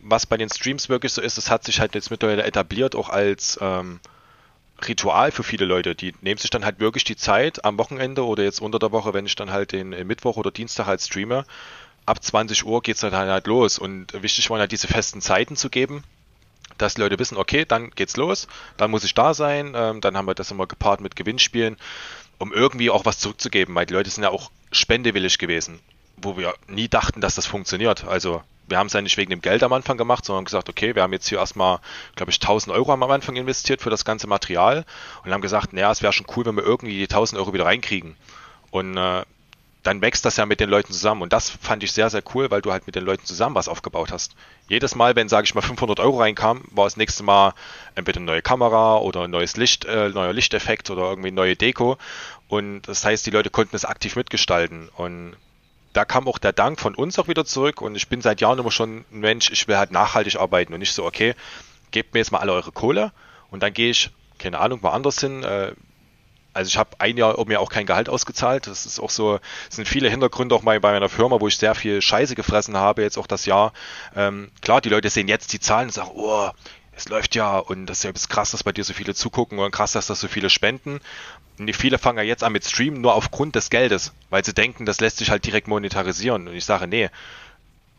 [0.00, 3.08] was bei den Streams wirklich so ist, das hat sich halt jetzt mittlerweile etabliert, auch
[3.08, 3.98] als ähm,
[4.86, 5.96] Ritual für viele Leute.
[5.96, 9.14] Die nehmen sich dann halt wirklich die Zeit am Wochenende oder jetzt unter der Woche,
[9.14, 11.44] wenn ich dann halt den Mittwoch oder Dienstag halt streame,
[12.08, 13.78] ab 20 Uhr geht es dann halt los.
[13.78, 16.02] Und wichtig war halt diese festen Zeiten zu geben,
[16.78, 19.74] dass die Leute wissen, okay, dann geht's los, dann muss ich da sein.
[19.76, 21.76] Ähm, dann haben wir das immer gepaart mit Gewinnspielen,
[22.38, 25.80] um irgendwie auch was zurückzugeben, weil die Leute sind ja auch spendewillig gewesen,
[26.16, 28.04] wo wir nie dachten, dass das funktioniert.
[28.04, 30.94] Also wir haben es ja nicht wegen dem Geld am Anfang gemacht, sondern gesagt, okay,
[30.94, 31.80] wir haben jetzt hier erstmal,
[32.16, 34.84] glaube ich, 1000 Euro am Anfang investiert für das ganze Material
[35.24, 37.64] und haben gesagt, naja, es wäre schon cool, wenn wir irgendwie die 1000 Euro wieder
[37.64, 38.16] reinkriegen.
[38.70, 39.24] Und äh,
[39.82, 41.22] dann wächst das ja mit den Leuten zusammen.
[41.22, 43.68] Und das fand ich sehr, sehr cool, weil du halt mit den Leuten zusammen was
[43.68, 44.34] aufgebaut hast.
[44.68, 47.54] Jedes Mal, wenn, sage ich mal, 500 Euro reinkam, war das nächste Mal
[47.94, 51.96] entweder eine neue Kamera oder ein neues Licht, äh, neuer Lichteffekt oder irgendwie neue Deko.
[52.48, 54.88] Und das heißt, die Leute konnten es aktiv mitgestalten.
[54.96, 55.36] Und
[55.92, 57.80] da kam auch der Dank von uns auch wieder zurück.
[57.80, 60.80] Und ich bin seit Jahren immer schon ein Mensch, ich will halt nachhaltig arbeiten und
[60.80, 61.34] nicht so, okay,
[61.90, 63.12] gebt mir jetzt mal alle eure Kohle
[63.50, 65.42] und dann gehe ich, keine Ahnung, mal anders hin.
[65.42, 65.72] Äh,
[66.58, 68.66] also ich habe ein Jahr mir auch kein Gehalt ausgezahlt.
[68.66, 69.38] Das ist auch so,
[69.70, 73.02] sind viele Hintergründe auch mal bei meiner Firma, wo ich sehr viel Scheiße gefressen habe,
[73.02, 73.72] jetzt auch das Jahr.
[74.16, 76.50] Ähm, klar, die Leute sehen jetzt die Zahlen und sagen, oh,
[76.90, 79.70] es läuft ja und das ist ja krass, dass bei dir so viele zugucken und
[79.70, 80.98] krass, dass das so viele spenden.
[81.60, 84.84] Und viele fangen ja jetzt an mit Streamen nur aufgrund des Geldes, weil sie denken,
[84.84, 86.48] das lässt sich halt direkt monetarisieren.
[86.48, 87.08] Und ich sage, nee,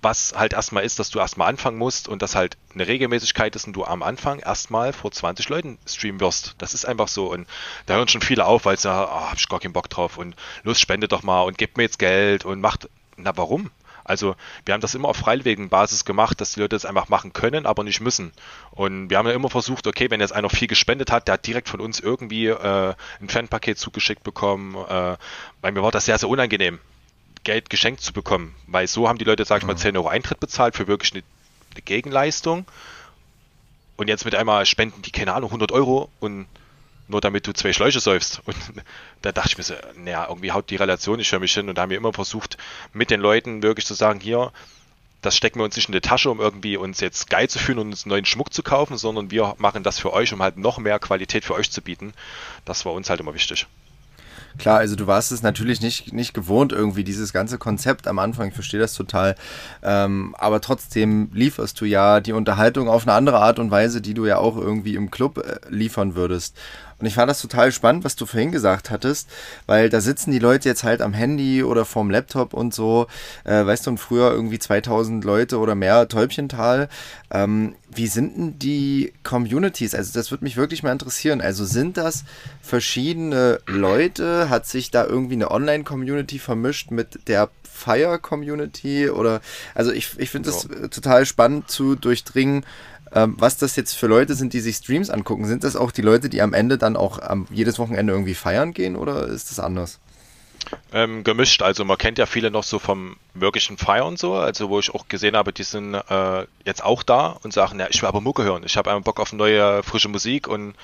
[0.02, 3.68] was halt erstmal ist, dass du erstmal anfangen musst und das halt eine Regelmäßigkeit ist
[3.68, 6.56] und du am Anfang erstmal vor 20 Leuten streamen wirst.
[6.58, 7.32] Das ist einfach so.
[7.32, 7.48] Und
[7.86, 10.18] da hören schon viele auf, weil sie sagen, oh, hab ich gar keinen Bock drauf
[10.18, 12.90] und los, spende doch mal und gebt mir jetzt Geld und macht.
[13.18, 13.70] Na, warum?
[14.10, 14.36] Also
[14.66, 17.68] wir haben das immer auf freiwilligen Basis gemacht, dass die Leute das einfach machen können,
[17.68, 18.32] aber nicht müssen.
[18.72, 21.46] Und wir haben ja immer versucht, okay, wenn jetzt einer viel gespendet hat, der hat
[21.46, 24.76] direkt von uns irgendwie äh, ein Fanpaket zugeschickt bekommen.
[24.76, 25.18] Äh,
[25.62, 26.80] weil mir war das sehr, sehr unangenehm.
[27.44, 28.56] Geld geschenkt zu bekommen.
[28.68, 31.24] Weil so haben die Leute, sag ich mal, 10 Euro Eintritt bezahlt für wirklich eine,
[31.74, 32.66] eine Gegenleistung.
[33.98, 36.48] Und jetzt mit einmal spenden die, keine Ahnung, 100 Euro und
[37.10, 38.42] nur damit du zwei Schläuche säufst.
[38.46, 38.56] Und
[39.22, 41.68] da dachte ich mir so, naja, irgendwie haut die Relation nicht für mich hin.
[41.68, 42.58] Und da haben wir immer versucht,
[42.94, 44.54] mit den Leuten wirklich zu sagen, hier,
[45.22, 47.80] das stecken wir uns nicht in die Tasche, um irgendwie uns jetzt geil zu fühlen
[47.80, 50.78] und uns neuen Schmuck zu kaufen, sondern wir machen das für euch, um halt noch
[50.78, 52.14] mehr Qualität für euch zu bieten.
[52.64, 53.68] Das war uns halt immer wichtig.
[54.58, 58.50] Klar, also du warst es natürlich nicht, nicht gewohnt, irgendwie dieses ganze Konzept am Anfang,
[58.50, 59.36] ich verstehe das total.
[59.84, 64.14] Ähm, aber trotzdem lieferst du ja die Unterhaltung auf eine andere Art und Weise, die
[64.14, 66.58] du ja auch irgendwie im Club äh, liefern würdest.
[67.00, 69.30] Und ich fand das total spannend, was du vorhin gesagt hattest,
[69.66, 73.08] weil da sitzen die Leute jetzt halt am Handy oder vorm Laptop und so,
[73.46, 76.90] äh, weißt du, und früher irgendwie 2000 Leute oder mehr Täubchental.
[77.32, 79.96] Ähm, wie sind denn die Communities?
[79.96, 81.42] Also das würde mich wirklich mal interessieren.
[81.42, 82.24] Also sind das
[82.62, 84.50] verschiedene Leute?
[84.50, 89.10] Hat sich da irgendwie eine Online-Community vermischt mit der Fire-Community?
[89.10, 89.42] Oder
[89.74, 90.88] also ich, ich finde es ja.
[90.90, 92.66] total spannend zu durchdringen,
[93.14, 95.46] ähm, was das jetzt für Leute sind, die sich Streams angucken.
[95.46, 98.74] Sind das auch die Leute, die am Ende dann auch ähm, jedes Wochenende irgendwie feiern
[98.74, 100.00] gehen oder ist das anders?
[100.92, 104.80] Ähm, gemischt, also man kennt ja viele noch so vom wirklichen Feiern so, also wo
[104.80, 108.10] ich auch gesehen habe, die sind äh, jetzt auch da und sagen, ja, ich will
[108.10, 110.76] aber Mucke hören, ich habe einfach Bock auf neue, frische Musik und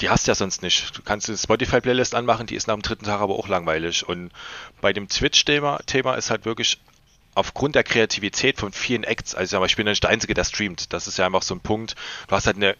[0.00, 0.96] die hast du ja sonst nicht.
[0.96, 4.06] Du kannst eine Spotify-Playlist anmachen, die ist nach dem dritten Tag aber auch langweilig.
[4.06, 4.30] Und
[4.80, 6.78] bei dem Twitch-Thema Thema ist halt wirklich
[7.36, 10.92] aufgrund der Kreativität von vielen Acts, also ich bin ja nicht der Einzige, der streamt.
[10.94, 11.94] Das ist ja einfach so ein Punkt.
[12.28, 12.76] Du hast halt eine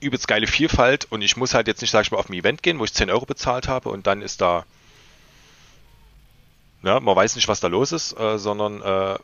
[0.00, 2.62] übelst geile Vielfalt und ich muss halt jetzt nicht, sag ich mal, auf ein Event
[2.62, 4.64] gehen, wo ich 10 Euro bezahlt habe und dann ist da,
[6.82, 9.18] ne, man weiß nicht, was da los ist, äh, sondern äh,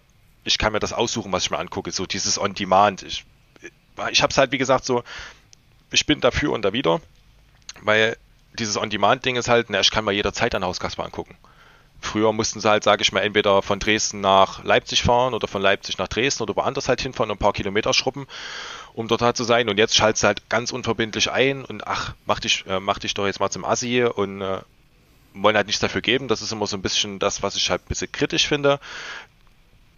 [0.45, 1.91] ich kann mir das aussuchen, was ich mir angucke.
[1.91, 3.03] So dieses On-Demand.
[3.03, 3.25] Ich,
[4.13, 5.03] ich habe halt, wie gesagt, so,
[5.91, 7.01] ich bin dafür und da wieder,
[7.83, 8.17] weil
[8.57, 11.37] dieses On-Demand-Ding ist halt, ne, ich kann mir jederzeit ein Hauskasper angucken.
[12.01, 15.63] Früher mussten sie halt, sage ich mal, entweder von Dresden nach Leipzig fahren oder von
[15.63, 18.27] Leipzig nach Dresden oder woanders halt hinfahren und ein paar Kilometer schruppen,
[18.95, 19.69] um dort halt zu sein.
[19.69, 23.15] Und jetzt schaltet sie halt ganz unverbindlich ein und ach, mach dich, äh, mach dich
[23.15, 24.61] doch jetzt mal zum Assi und äh,
[25.35, 26.29] wollen halt nichts dafür geben.
[26.29, 28.79] Das ist immer so ein bisschen das, was ich halt ein bisschen kritisch finde.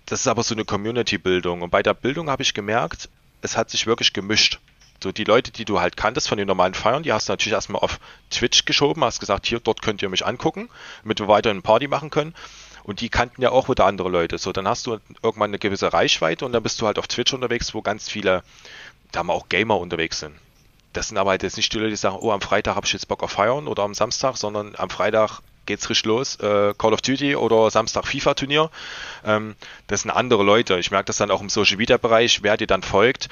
[0.06, 1.62] Das ist aber so eine Community-Bildung.
[1.62, 3.08] Und bei der Bildung habe ich gemerkt,
[3.42, 4.58] es hat sich wirklich gemischt.
[5.02, 7.52] So die Leute, die du halt kanntest von den normalen Feiern, die hast du natürlich
[7.52, 10.68] erstmal auf Twitch geschoben, hast gesagt, hier, dort könnt ihr mich angucken,
[11.02, 12.34] damit wir weiter eine Party machen können.
[12.82, 14.38] Und die kannten ja auch wieder andere Leute.
[14.38, 17.32] So, dann hast du irgendwann eine gewisse Reichweite und dann bist du halt auf Twitch
[17.32, 18.42] unterwegs, wo ganz viele,
[19.12, 20.34] da haben auch Gamer unterwegs sind.
[20.94, 22.92] Das sind aber halt jetzt nicht die Leute, die sagen, oh, am Freitag habe ich
[22.92, 26.94] jetzt Bock auf Feiern oder am Samstag, sondern am Freitag geht's richtig los, äh, Call
[26.94, 28.70] of Duty oder Samstag FIFA-Turnier.
[29.24, 29.54] Ähm,
[29.86, 30.78] das sind andere Leute.
[30.78, 33.28] Ich merke das dann auch im Social Media Bereich, wer dir dann folgt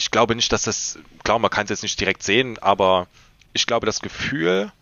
[0.00, 3.06] ich glaube nicht, dass das, klar, man kann es jetzt nicht direkt sehen, aber
[3.52, 4.72] ich glaube, das Gefühl,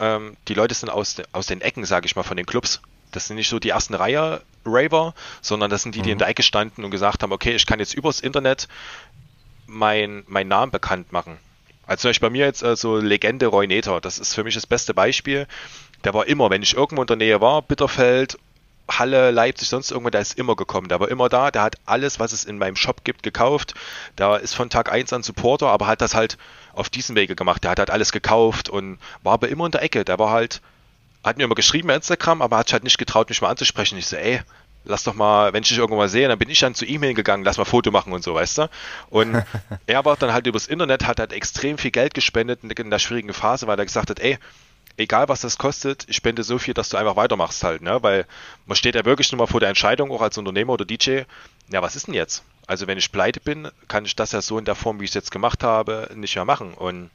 [0.00, 2.82] ähm, die Leute sind aus, de, aus den Ecken, sage ich mal, von den Clubs.
[3.12, 6.14] Das sind nicht so die ersten Reihe Raver, sondern das sind die, die mhm.
[6.14, 8.66] in der Ecke standen und gesagt haben, okay, ich kann jetzt übers Internet
[9.66, 11.38] mein, meinen Namen bekannt machen.
[11.86, 14.66] Also zum Beispiel bei mir jetzt so Legende Roy Neter, das ist für mich das
[14.66, 15.46] beste Beispiel.
[16.02, 18.36] Der war immer, wenn ich irgendwo in der Nähe war, Bitterfeld
[18.98, 20.88] Halle, Leipzig, sonst irgendwo, der ist immer gekommen.
[20.88, 23.74] Der war immer da, der hat alles, was es in meinem Shop gibt, gekauft.
[24.16, 26.38] Da ist von Tag 1 an Supporter, aber hat das halt
[26.74, 27.64] auf diesem Wege gemacht.
[27.64, 30.04] Der hat halt alles gekauft und war aber immer in der Ecke.
[30.04, 30.60] Der war halt,
[31.24, 33.98] hat mir immer geschrieben bei Instagram, aber hat sich halt nicht getraut, mich mal anzusprechen.
[33.98, 34.40] Ich so, ey,
[34.84, 37.14] lass doch mal, wenn ich dich irgendwo mal sehe, dann bin ich dann zu E-Mail
[37.14, 38.70] gegangen, lass mal Foto machen und so, weißt du?
[39.10, 39.42] Und
[39.86, 43.32] er war dann halt übers Internet, hat halt extrem viel Geld gespendet in der schwierigen
[43.32, 44.38] Phase, weil er gesagt hat, ey,
[44.96, 48.02] egal was das kostet, ich spende so viel, dass du einfach weitermachst halt, ne?
[48.02, 48.26] Weil
[48.66, 51.22] man steht ja wirklich nur mal vor der Entscheidung, auch als Unternehmer oder DJ,
[51.70, 52.44] ja, was ist denn jetzt?
[52.66, 55.10] Also wenn ich pleite bin, kann ich das ja so in der Form, wie ich
[55.10, 56.74] es jetzt gemacht habe, nicht mehr machen.
[56.74, 57.10] Und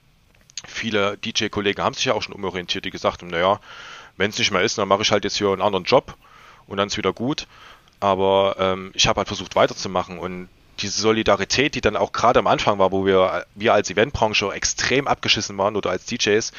[0.65, 3.59] viele DJ-Kollegen haben sich ja auch schon umorientiert, die gesagt haben, naja,
[4.17, 6.15] wenn es nicht mehr ist, dann mache ich halt jetzt hier einen anderen Job
[6.67, 7.47] und dann ist wieder gut.
[7.99, 10.49] Aber ähm, ich habe halt versucht weiterzumachen und
[10.79, 15.07] diese Solidarität, die dann auch gerade am Anfang war, wo wir, wir als Eventbranche extrem
[15.07, 16.51] abgeschissen waren oder als DJs,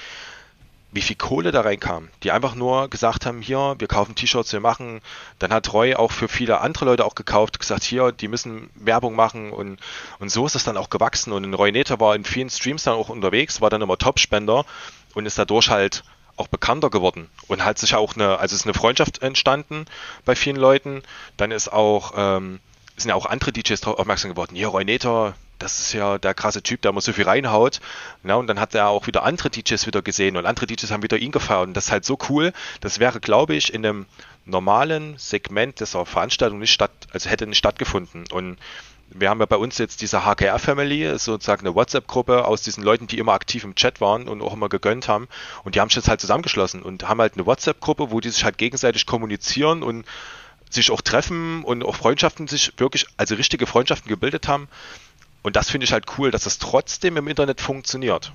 [0.90, 4.60] wie viel Kohle da reinkam, die einfach nur gesagt haben, hier, wir kaufen T-Shirts, wir
[4.60, 5.00] machen,
[5.38, 9.14] dann hat Roy auch für viele andere Leute auch gekauft, gesagt, hier, die müssen Werbung
[9.14, 9.80] machen und,
[10.18, 12.94] und so ist es dann auch gewachsen und Roy Neter war in vielen Streams dann
[12.94, 14.64] auch unterwegs, war dann immer Topspender
[15.14, 16.04] und ist dadurch halt
[16.36, 19.84] auch bekannter geworden und hat sich auch eine, also ist eine Freundschaft entstanden
[20.24, 21.02] bei vielen Leuten,
[21.36, 22.60] dann ist auch, ähm,
[22.96, 26.34] sind ja auch andere DJs darauf aufmerksam geworden, hier, Roy Neter, das ist ja der
[26.34, 27.80] krasse Typ, der immer so viel reinhaut.
[28.24, 31.02] Ja, und dann hat er auch wieder andere DJs wieder gesehen und andere DJs haben
[31.02, 31.68] wieder ihn gefeiert.
[31.68, 32.52] Und das ist halt so cool.
[32.80, 34.06] Das wäre, glaube ich, in einem
[34.44, 38.24] normalen Segment dieser Veranstaltung nicht statt, also hätte nicht stattgefunden.
[38.32, 38.58] Und
[39.10, 43.18] wir haben ja bei uns jetzt diese HKR-Family, sozusagen eine WhatsApp-Gruppe aus diesen Leuten, die
[43.18, 45.28] immer aktiv im Chat waren und auch immer gegönnt haben.
[45.64, 48.44] Und die haben sich jetzt halt zusammengeschlossen und haben halt eine WhatsApp-Gruppe, wo die sich
[48.44, 50.04] halt gegenseitig kommunizieren und
[50.70, 54.68] sich auch treffen und auch Freundschaften sich wirklich, also richtige Freundschaften gebildet haben.
[55.48, 58.32] Und das finde ich halt cool, dass das trotzdem im Internet funktioniert.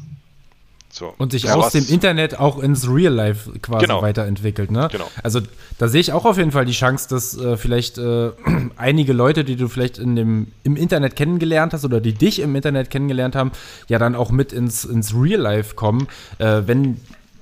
[0.89, 1.13] So.
[1.19, 4.02] Und sich aus dem Internet auch ins Real Life quasi genau.
[4.02, 4.71] weiterentwickelt.
[4.71, 4.89] Ne?
[4.91, 5.08] Genau.
[5.21, 5.41] Also
[5.78, 8.32] da sehe ich auch auf jeden Fall die Chance, dass äh, vielleicht äh,
[8.78, 12.56] einige Leute, die du vielleicht in dem, im Internet kennengelernt hast oder die dich im
[12.56, 13.52] Internet kennengelernt haben,
[13.89, 16.08] ja dann auch mit ins, ins Real Life kommen,
[16.39, 16.99] äh, wenn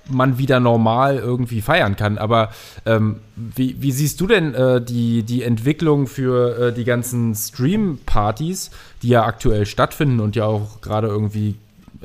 [0.10, 2.18] man wieder normal irgendwie feiern kann.
[2.18, 2.50] Aber
[2.86, 8.72] ähm, wie, wie, siehst du denn äh, die, die Entwicklung für äh, die ganzen Stream-Partys,
[9.02, 11.56] die ja aktuell stattfinden und ja auch gerade irgendwie,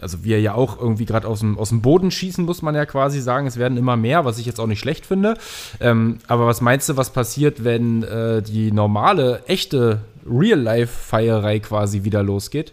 [0.00, 2.87] also wir ja auch irgendwie gerade aus dem, aus dem Boden schießen, muss man ja
[2.87, 3.46] quasi sagen.
[3.46, 5.35] Es werden immer mehr, was ich jetzt auch nicht schlecht finde.
[5.80, 12.22] Ähm, aber was meinst du, was passiert, wenn äh, die normale, echte Real-Life-Feierei quasi wieder
[12.22, 12.72] losgeht?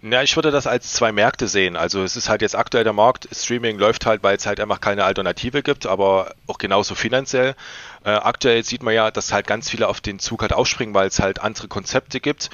[0.00, 1.74] Ja, ich würde das als zwei Märkte sehen.
[1.76, 4.80] Also es ist halt jetzt aktuell der Markt, Streaming läuft halt, weil es halt einfach
[4.80, 7.56] keine Alternative gibt, aber auch genauso finanziell.
[8.04, 11.08] Äh, aktuell sieht man ja, dass halt ganz viele auf den Zug halt aufspringen, weil
[11.08, 12.50] es halt andere Konzepte gibt,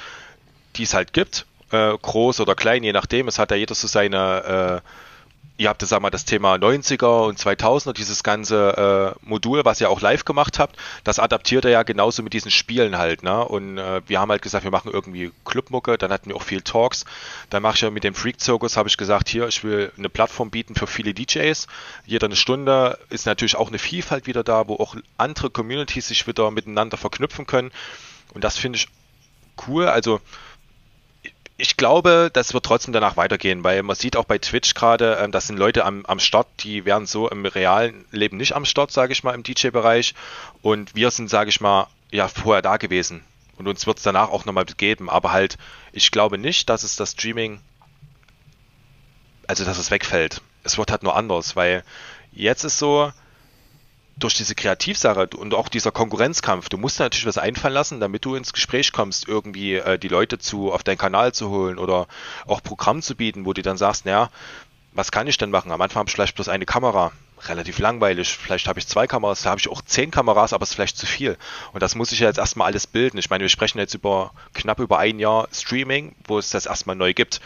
[0.75, 3.27] die es halt gibt, äh, groß oder klein, je nachdem.
[3.27, 4.89] Es hat ja jeder so seine, äh,
[5.57, 9.89] ihr habt, sag mal, das Thema 90er und 2000er, dieses ganze äh, Modul, was ihr
[9.89, 13.45] auch live gemacht habt, das adaptiert er ja genauso mit diesen Spielen halt, ne?
[13.45, 16.61] Und äh, wir haben halt gesagt, wir machen irgendwie Clubmucke, dann hatten wir auch viel
[16.61, 17.05] Talks.
[17.49, 20.09] Dann mache ich ja mit dem Freak Circus, habe ich gesagt, hier, ich will eine
[20.09, 21.67] Plattform bieten für viele DJs.
[22.05, 26.27] Jeder eine Stunde ist natürlich auch eine Vielfalt wieder da, wo auch andere Communities sich
[26.27, 27.71] wieder miteinander verknüpfen können.
[28.33, 28.87] Und das finde ich
[29.67, 29.87] cool.
[29.87, 30.19] Also
[31.57, 35.31] ich glaube, das wird trotzdem danach weitergehen, weil man sieht auch bei Twitch gerade, ähm,
[35.31, 38.91] das sind Leute am, am Start, die wären so im realen Leben nicht am Start,
[38.91, 40.15] sage ich mal, im DJ-Bereich.
[40.61, 43.23] Und wir sind, sage ich mal, ja, vorher da gewesen.
[43.57, 45.09] Und uns wird es danach auch nochmal geben.
[45.09, 45.57] Aber halt,
[45.93, 47.61] ich glaube nicht, dass es das Streaming,
[49.47, 50.41] also dass es wegfällt.
[50.63, 51.83] Es wird halt nur anders, weil
[52.33, 53.13] jetzt ist so,
[54.17, 58.35] durch diese Kreativsache und auch dieser Konkurrenzkampf, du musst natürlich was einfallen lassen, damit du
[58.35, 62.07] ins Gespräch kommst, irgendwie äh, die Leute zu auf deinen Kanal zu holen oder
[62.45, 64.29] auch Programm zu bieten, wo du dann sagst, naja,
[64.93, 65.71] was kann ich denn machen?
[65.71, 67.11] Am Anfang habe ich vielleicht bloß eine Kamera,
[67.49, 68.37] relativ langweilig.
[68.37, 70.97] Vielleicht habe ich zwei Kameras, da habe ich auch zehn Kameras, aber es ist vielleicht
[70.97, 71.37] zu viel.
[71.73, 73.17] Und das muss ich jetzt erstmal alles bilden.
[73.17, 76.95] Ich meine, wir sprechen jetzt über knapp über ein Jahr Streaming, wo es das erstmal
[76.95, 77.41] neu gibt.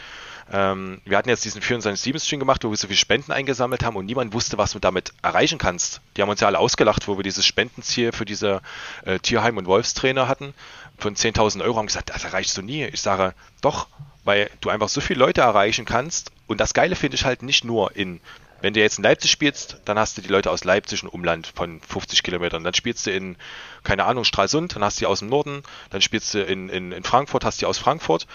[0.52, 4.06] Ähm, wir hatten jetzt diesen 24-7-Stream gemacht, wo wir so viele Spenden eingesammelt haben und
[4.06, 6.00] niemand wusste, was du damit erreichen kannst.
[6.16, 8.60] Die haben uns ja alle ausgelacht, wo wir dieses Spendenziel für diese
[9.04, 10.54] äh, Tierheim- und Wolfstrainer hatten
[10.98, 12.84] von 10.000 Euro, haben gesagt, das erreichst du nie.
[12.84, 13.86] Ich sage, doch,
[14.24, 16.32] weil du einfach so viele Leute erreichen kannst.
[16.46, 18.20] Und das Geile finde ich halt nicht nur in
[18.62, 21.46] wenn du jetzt in Leipzig spielst, dann hast du die Leute aus Leipzig und Umland
[21.46, 22.62] von 50 Kilometern.
[22.62, 23.36] Dann spielst du in,
[23.84, 25.62] keine Ahnung, Stralsund, dann hast du die aus dem Norden.
[25.88, 28.26] Dann spielst du in, in, in Frankfurt, hast die aus Frankfurt.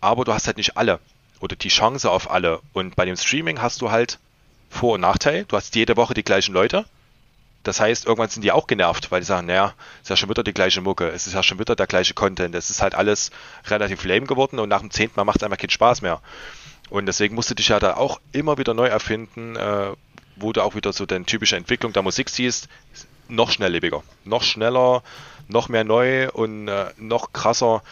[0.00, 1.00] Aber du hast halt nicht alle
[1.42, 2.60] oder die Chance auf alle.
[2.72, 4.18] Und bei dem Streaming hast du halt
[4.70, 5.44] Vor- und Nachteil.
[5.44, 6.86] Du hast jede Woche die gleichen Leute.
[7.64, 10.30] Das heißt, irgendwann sind die auch genervt, weil die sagen, naja, es ist ja schon
[10.30, 12.54] wieder die gleiche Mucke, es ist ja schon wieder der gleiche Content.
[12.54, 13.30] Es ist halt alles
[13.66, 16.20] relativ lame geworden und nach dem zehnten Mal macht es einfach keinen Spaß mehr.
[16.90, 19.92] Und deswegen musst du dich ja da auch immer wieder neu erfinden, äh,
[20.36, 22.68] wo du auch wieder so deine typische Entwicklung der Musik siehst,
[23.28, 25.02] noch schnelllebiger, noch schneller,
[25.48, 27.82] noch mehr neu und äh, noch krasser.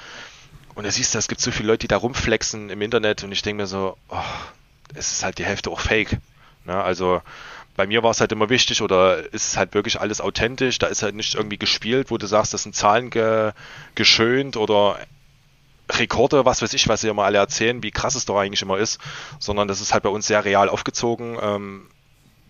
[0.74, 3.32] Und da siehst du, es gibt so viele Leute, die da rumflexen im Internet und
[3.32, 4.18] ich denke mir so, oh,
[4.94, 6.18] es ist halt die Hälfte auch fake.
[6.64, 6.82] Ne?
[6.82, 7.22] Also
[7.76, 10.86] bei mir war es halt immer wichtig oder ist es halt wirklich alles authentisch, da
[10.86, 13.52] ist halt nicht irgendwie gespielt, wo du sagst, das sind Zahlen ge
[13.94, 14.98] geschönt oder
[15.90, 18.78] Rekorde, was weiß ich, was sie immer alle erzählen, wie krass es doch eigentlich immer
[18.78, 19.00] ist,
[19.38, 21.88] sondern das ist halt bei uns sehr real aufgezogen, ähm,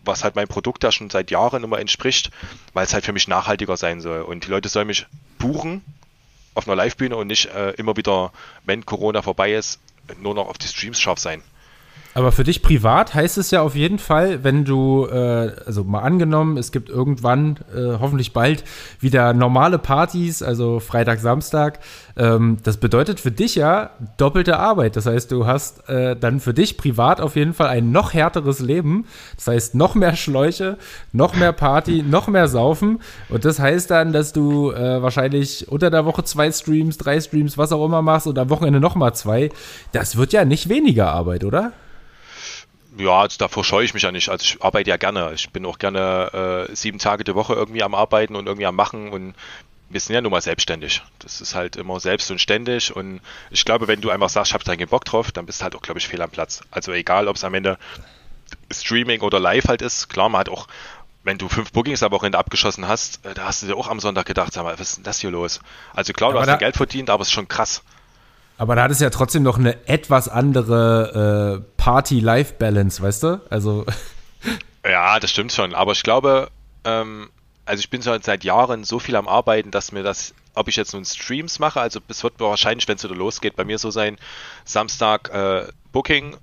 [0.04, 2.30] was halt mein Produkt ja schon seit Jahren immer entspricht,
[2.72, 4.22] weil es halt für mich nachhaltiger sein soll.
[4.22, 5.06] Und die Leute sollen mich
[5.38, 5.82] buchen
[6.54, 8.32] auf einer Livebühne und nicht äh, immer wieder,
[8.64, 9.80] wenn Corona vorbei ist,
[10.18, 11.42] nur noch auf die Streams scharf sein.
[12.12, 16.00] Aber für dich privat heißt es ja auf jeden Fall, wenn du, äh, also mal
[16.00, 18.64] angenommen, es gibt irgendwann, äh, hoffentlich bald,
[18.98, 21.78] wieder normale Partys, also Freitag, Samstag.
[22.16, 24.96] Ähm, das bedeutet für dich ja doppelte Arbeit.
[24.96, 28.58] Das heißt, du hast äh, dann für dich privat auf jeden Fall ein noch härteres
[28.58, 29.06] Leben.
[29.36, 30.78] Das heißt, noch mehr Schläuche,
[31.12, 32.98] noch mehr Party, noch mehr Saufen.
[33.28, 37.56] Und das heißt dann, dass du äh, wahrscheinlich unter der Woche zwei Streams, drei Streams,
[37.56, 39.50] was auch immer machst und am Wochenende nochmal zwei.
[39.92, 41.72] Das wird ja nicht weniger Arbeit, oder?
[43.00, 44.28] Ja, also davor scheue ich mich ja nicht.
[44.28, 45.32] Also ich arbeite ja gerne.
[45.34, 48.76] Ich bin auch gerne äh, sieben Tage die Woche irgendwie am Arbeiten und irgendwie am
[48.76, 49.34] Machen und
[49.88, 51.02] wir sind ja nun mal selbstständig.
[51.18, 54.54] Das ist halt immer selbst und ständig und ich glaube, wenn du einfach sagst, ich
[54.54, 56.60] habe da keinen Bock drauf, dann bist du halt auch, glaube ich, fehl am Platz.
[56.70, 57.78] Also egal, ob es am Ende
[58.70, 60.68] Streaming oder Live halt ist, klar, man hat auch,
[61.24, 63.98] wenn du fünf Bookings am Wochenende abgeschossen hast, äh, da hast du dir auch am
[63.98, 65.60] Sonntag gedacht, sag mal, was ist denn das hier los?
[65.94, 67.82] Also klar, du aber hast da Geld verdient, aber es ist schon krass.
[68.60, 73.40] Aber da hat es ja trotzdem noch eine etwas andere äh, Party-Life-Balance, weißt du?
[73.48, 73.86] Also.
[74.82, 75.74] Ja, das stimmt schon.
[75.74, 76.50] Aber ich glaube,
[76.84, 77.28] ähm,
[77.66, 80.76] also ich bin schon seit Jahren so viel am Arbeiten, dass mir das, ob ich
[80.76, 83.90] jetzt nun Streams mache, also es wird wahrscheinlich, wenn es wieder losgeht, bei mir so
[83.90, 84.16] sein,
[84.64, 86.38] Samstag äh, Booking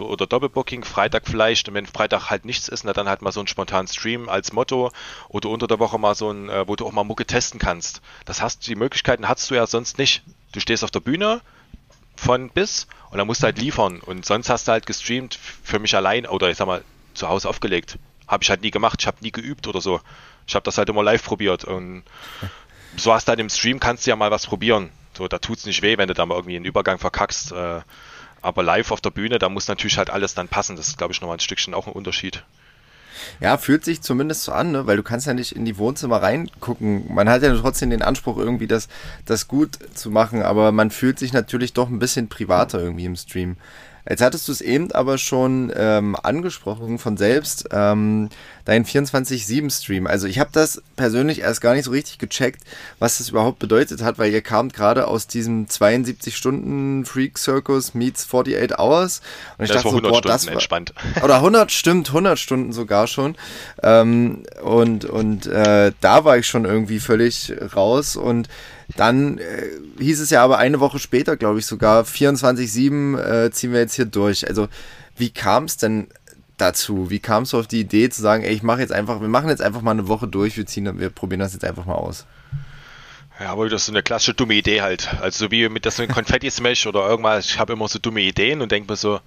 [0.00, 3.40] oder Doppelbooking, Freitag vielleicht und wenn Freitag halt nichts ist, na, dann halt mal so
[3.40, 4.90] einen spontanen Stream als Motto
[5.28, 8.02] oder unter der Woche mal so ein, äh, wo du auch mal Mucke testen kannst.
[8.24, 10.22] Das hast die Möglichkeiten hast du ja sonst nicht.
[10.52, 11.40] Du stehst auf der Bühne,
[12.16, 14.00] von bis und dann musst du halt liefern.
[14.00, 16.82] Und sonst hast du halt gestreamt für mich allein oder ich sag mal
[17.14, 17.98] zu Hause aufgelegt.
[18.26, 20.00] Habe ich halt nie gemacht, ich habe nie geübt oder so.
[20.46, 22.02] Ich habe das halt immer live probiert und
[22.96, 24.90] so hast du halt im Stream kannst du ja mal was probieren.
[25.16, 27.52] So, da tut's nicht weh, wenn du da mal irgendwie einen Übergang verkackst.
[27.52, 27.82] Äh,
[28.44, 30.76] aber live auf der Bühne, da muss natürlich halt alles dann passen.
[30.76, 32.44] Das ist, glaube ich, nochmal ein Stückchen auch ein Unterschied.
[33.40, 34.86] Ja, fühlt sich zumindest so an, ne?
[34.86, 37.12] weil du kannst ja nicht in die Wohnzimmer reingucken.
[37.12, 38.88] Man hat ja trotzdem den Anspruch, irgendwie das,
[39.24, 43.16] das gut zu machen, aber man fühlt sich natürlich doch ein bisschen privater irgendwie im
[43.16, 43.56] Stream.
[44.08, 48.28] Jetzt hattest du es eben aber schon ähm, angesprochen von selbst, ähm,
[48.66, 50.06] dein 24-7-Stream.
[50.06, 52.62] Also ich habe das persönlich erst gar nicht so richtig gecheckt,
[52.98, 59.22] was das überhaupt bedeutet hat, weil ihr kamt gerade aus diesem 72-Stunden-Freak-Circus meets 48 Hours.
[59.56, 60.92] Und ich das dachte so, boah, das war, entspannt.
[61.22, 63.36] Oder 100, stimmt, 100 Stunden sogar schon.
[63.82, 68.50] Ähm, und und äh, da war ich schon irgendwie völlig raus und
[68.96, 73.72] dann äh, hieß es ja aber eine Woche später, glaube ich sogar, 24-7 äh, ziehen
[73.72, 74.48] wir jetzt hier durch.
[74.48, 74.68] Also
[75.16, 76.08] wie kam es denn
[76.56, 77.10] dazu?
[77.10, 79.48] Wie kamst du auf die Idee zu sagen, ey, ich mache jetzt einfach, wir machen
[79.48, 82.26] jetzt einfach mal eine Woche durch, wir ziehen, wir probieren das jetzt einfach mal aus?
[83.40, 85.12] Ja, aber das ist so eine klassische dumme Idee halt.
[85.20, 88.70] Also so wie mit das Konfetti-Smash oder irgendwas, ich habe immer so dumme Ideen und
[88.70, 89.20] denke mir so,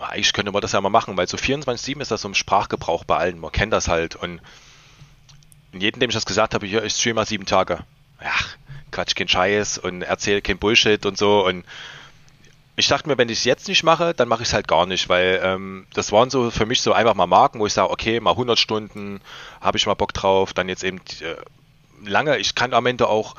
[0.00, 3.04] eigentlich könnte man das ja mal machen, weil so 24-7 ist das so im Sprachgebrauch
[3.04, 4.40] bei allen, man kennt das halt und
[5.72, 7.80] in jedem, dem ich das gesagt habe, ich streame mal sieben Tage.
[8.20, 8.56] Ach,
[8.90, 11.46] quatsch kein Scheiß und erzähle kein Bullshit und so.
[11.46, 11.64] Und
[12.76, 14.86] ich dachte mir, wenn ich es jetzt nicht mache, dann mache ich es halt gar
[14.86, 17.90] nicht, weil ähm, das waren so für mich so einfach mal Marken, wo ich sage,
[17.90, 19.20] okay, mal 100 Stunden,
[19.60, 21.36] habe ich mal Bock drauf, dann jetzt eben äh,
[22.08, 23.34] lange, ich kann am Ende auch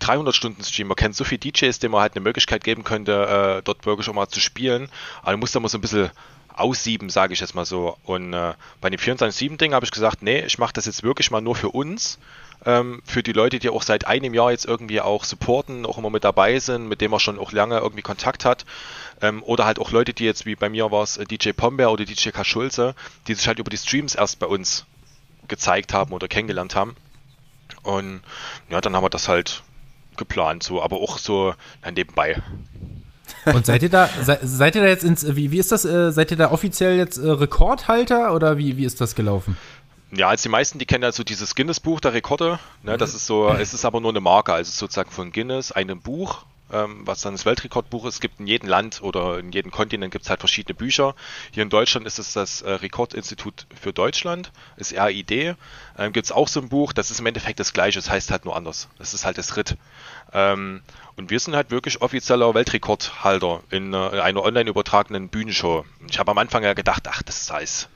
[0.00, 0.88] 300 Stunden streamen.
[0.88, 4.08] Man kennt so viele DJs, denen man halt eine Möglichkeit geben könnte, äh, dort wirklich
[4.08, 4.88] auch mal zu spielen.
[5.22, 6.10] Aber du musst da mal so ein bisschen
[6.54, 7.96] aussieben, sage ich jetzt mal so.
[8.04, 11.40] Und äh, bei dem 24-7-Ding habe ich gesagt, nee, ich mache das jetzt wirklich mal
[11.40, 12.18] nur für uns
[12.66, 16.10] ähm, für die Leute, die auch seit einem Jahr jetzt irgendwie auch supporten, auch immer
[16.10, 18.64] mit dabei sind, mit denen man schon auch lange irgendwie Kontakt hat.
[19.22, 21.90] Ähm, oder halt auch Leute, die jetzt, wie bei mir war es äh, DJ Pombeer
[21.90, 22.44] oder DJ K.
[22.44, 22.94] Schulze,
[23.26, 24.86] die sich halt über die Streams erst bei uns
[25.48, 26.96] gezeigt haben oder kennengelernt haben.
[27.82, 28.22] Und
[28.68, 29.62] ja, dann haben wir das halt
[30.16, 31.54] geplant, so, aber auch so
[31.90, 32.42] nebenbei.
[33.46, 36.12] Und seid ihr da, se, seid ihr da jetzt ins, wie, wie ist das, äh,
[36.12, 39.56] seid ihr da offiziell jetzt äh, Rekordhalter oder wie, wie ist das gelaufen?
[40.12, 42.58] Ja, als die meisten, die kennen ja so dieses Guinness-Buch der Rekorde.
[42.82, 42.98] Ne, mhm.
[42.98, 46.44] Das ist so, es ist aber nur eine Marke, also sozusagen von Guinness, einem Buch,
[46.72, 48.14] ähm, was dann das Weltrekordbuch ist.
[48.14, 51.14] Es gibt in jedem Land oder in jedem Kontinent gibt es halt verschiedene Bücher.
[51.52, 55.56] Hier in Deutschland ist es das äh, Rekordinstitut für Deutschland, ist RID.
[55.98, 58.30] Ähm, gibt es auch so ein Buch, das ist im Endeffekt das gleiche, das heißt
[58.30, 58.88] halt nur anders.
[58.98, 59.76] Das ist halt das RIT.
[60.32, 60.82] Ähm,
[61.16, 65.84] und wir sind halt wirklich offizieller Weltrekordhalter in äh, einer online übertragenen Bühnenshow.
[66.08, 67.88] Ich habe am Anfang ja gedacht, ach, das alles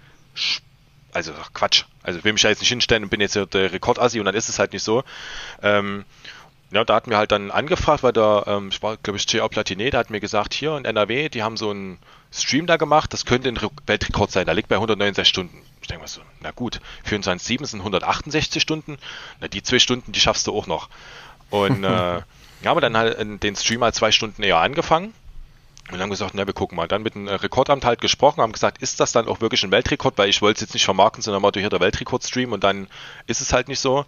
[1.15, 1.85] also Quatsch.
[2.03, 4.35] Also ich will mich da jetzt nicht hinstellen und bin jetzt der Rekordassi und dann
[4.35, 5.05] ist es halt nicht so.
[5.63, 6.05] Ähm,
[6.75, 9.49] ja, da hatten wir halt dann angefragt, weil da, ähm, ich war, glaube ich, J.A.
[9.49, 11.99] Platinet, der hat mir gesagt, hier in NRW, die haben so einen
[12.33, 15.63] Stream da gemacht, das könnte ein Weltrekord sein, der liegt bei 169 Stunden.
[15.81, 18.99] Ich denke mal so, na gut, 24,7 sind 168 Stunden,
[19.41, 20.89] na die zwei Stunden, die schaffst du auch noch.
[21.51, 22.25] Und äh, ja,
[22.65, 25.15] haben wir dann halt den Stream halt zwei Stunden eher angefangen
[25.93, 26.89] und haben gesagt, na, wir gucken mal.
[26.89, 30.17] Dann mit dem Rekordamt halt gesprochen, haben gesagt, ist das dann auch wirklich ein Weltrekord?
[30.17, 32.89] Weil ich wollte es jetzt nicht vermarkten, sondern mal durch der Weltrekordstream und dann
[33.27, 34.07] ist es halt nicht so.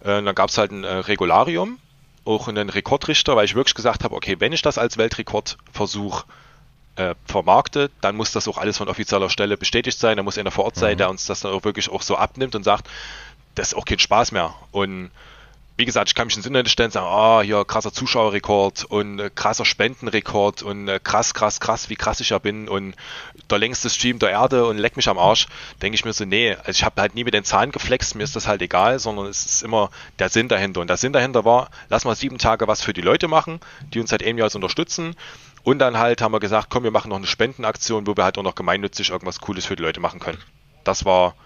[0.00, 1.78] Äh, dann gab es halt ein äh, Regularium,
[2.28, 6.24] auch einen Rekordrichter, weil ich wirklich gesagt habe, okay, wenn ich das als Weltrekordversuch
[6.96, 10.18] äh, vermarkte, dann muss das auch alles von offizieller Stelle bestätigt sein.
[10.18, 10.98] Da muss einer vor Ort sein, mhm.
[10.98, 12.88] der uns das dann auch wirklich auch so abnimmt und sagt,
[13.54, 14.54] das ist auch kein Spaß mehr.
[14.70, 15.10] Und
[15.78, 18.84] wie gesagt, ich kann mich ins Internet stellen und sagen, ah, oh, hier krasser Zuschauerrekord
[18.84, 22.96] und äh, krasser Spendenrekord und äh, krass, krass, krass, wie krass ich ja bin und
[23.48, 25.46] der längste Stream der Erde und leck mich am Arsch,
[25.80, 28.24] denke ich mir so, nee, also ich habe halt nie mit den Zahlen geflext, mir
[28.24, 30.80] ist das halt egal, sondern es ist immer der Sinn dahinter.
[30.80, 33.60] Und der Sinn dahinter war, lass mal sieben Tage was für die Leute machen,
[33.94, 35.14] die uns seit einem Jahr unterstützen.
[35.62, 38.36] Und dann halt haben wir gesagt, komm, wir machen noch eine Spendenaktion, wo wir halt
[38.36, 40.38] auch noch gemeinnützig irgendwas Cooles für die Leute machen können.
[40.82, 41.36] Das war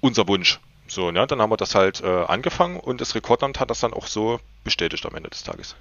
[0.00, 0.58] unser Wunsch.
[0.88, 3.92] So, ne, dann haben wir das halt äh, angefangen und das Rekordamt hat das dann
[3.92, 5.76] auch so bestätigt am Ende des Tages.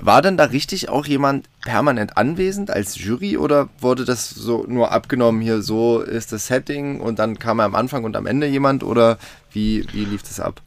[0.00, 4.92] War denn da richtig auch jemand permanent anwesend als Jury oder wurde das so nur
[4.92, 8.46] abgenommen, hier so ist das Setting und dann kam er am Anfang und am Ende
[8.46, 9.18] jemand oder
[9.50, 10.60] wie, wie lief das ab?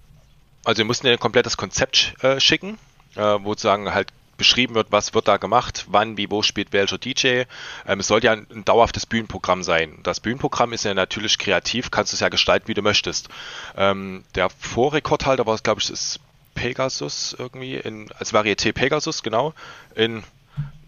[0.66, 2.78] Also wir mussten ja ein komplettes Konzept äh, schicken,
[3.16, 6.98] äh, wo sozusagen halt beschrieben wird, was wird da gemacht, wann, wie, wo spielt welcher
[6.98, 7.44] DJ.
[7.88, 10.00] Ähm, es soll ja ein, ein, dauerhaftes Bühnenprogramm sein.
[10.04, 13.30] Das Bühnenprogramm ist ja natürlich kreativ, kannst du es ja gestalten, wie du möchtest.
[13.78, 16.20] Ähm, der Vorrekordhalter war, glaube ich, das
[16.56, 19.54] Pegasus irgendwie, in, als Varieté Pegasus, genau,
[19.96, 20.24] in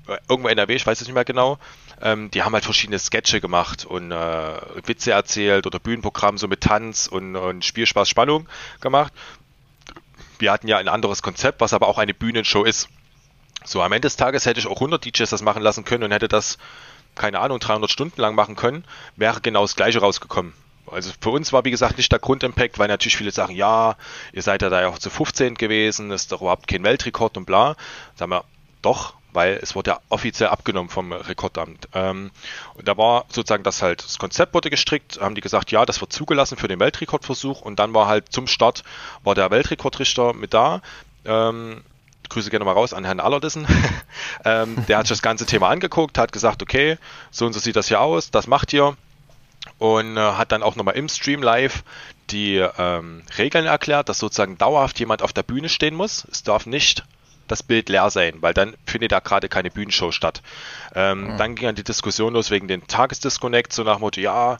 [0.08, 1.58] äh, irgendwo NRW, ich weiß es nicht mehr genau.
[2.02, 6.62] Ähm, die haben halt verschiedene Sketche gemacht und äh, Witze erzählt oder Bühnenprogramm so mit
[6.62, 8.48] Tanz und, und Spielspaß, Spannung
[8.82, 9.14] gemacht.
[10.40, 12.90] Wir hatten ja ein anderes Konzept, was aber auch eine Bühnenshow ist.
[13.66, 16.12] So, am Ende des Tages hätte ich auch 100 DJs das machen lassen können und
[16.12, 16.58] hätte das,
[17.16, 18.86] keine Ahnung, 300 Stunden lang machen können,
[19.16, 20.54] wäre genau das Gleiche rausgekommen.
[20.92, 23.96] Also für uns war, wie gesagt, nicht der Grundimpact, weil natürlich viele sagen, ja,
[24.34, 27.46] ihr seid ja da ja auch zu 15 gewesen, ist doch überhaupt kein Weltrekord und
[27.46, 27.76] bla.
[28.16, 28.44] Sagen wir,
[28.84, 31.90] doch, weil es wurde ja offiziell abgenommen vom Rekordamt.
[31.94, 32.32] Ähm,
[32.76, 36.02] und da war sozusagen das halt, das Konzept wurde gestrickt, haben die gesagt, ja, das
[36.02, 38.84] wird zugelassen für den Weltrekordversuch und dann war halt zum Start,
[39.24, 40.82] war der Weltrekordrichter mit da,
[41.26, 41.84] ähm,
[42.30, 43.68] Grüße gerne mal raus an Herrn Allerdissen.
[44.46, 46.98] ähm, der hat sich das ganze Thema angeguckt, hat gesagt, okay,
[47.32, 48.96] so und so sieht das hier aus, das macht ihr.
[49.78, 51.84] Und äh, hat dann auch nochmal im Stream live
[52.30, 56.26] die ähm, Regeln erklärt, dass sozusagen dauerhaft jemand auf der Bühne stehen muss.
[56.32, 57.04] Es darf nicht
[57.48, 60.42] das Bild leer sein, weil dann findet da gerade keine Bühnenshow statt.
[60.96, 61.38] Ähm, mhm.
[61.38, 64.58] Dann ging dann die Diskussion los wegen den Tagesdisconnect, so nach Motto, ja,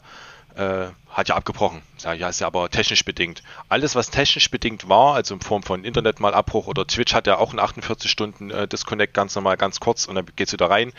[0.56, 1.82] äh, hat ja abgebrochen.
[2.00, 3.42] Ja, ja, ist ja aber technisch bedingt.
[3.68, 7.26] Alles, was technisch bedingt war, also in Form von Internet mal Abbruch oder Twitch hat
[7.26, 10.70] ja auch einen 48 Stunden äh, Disconnect ganz normal, ganz kurz und dann geht's wieder
[10.70, 10.92] rein.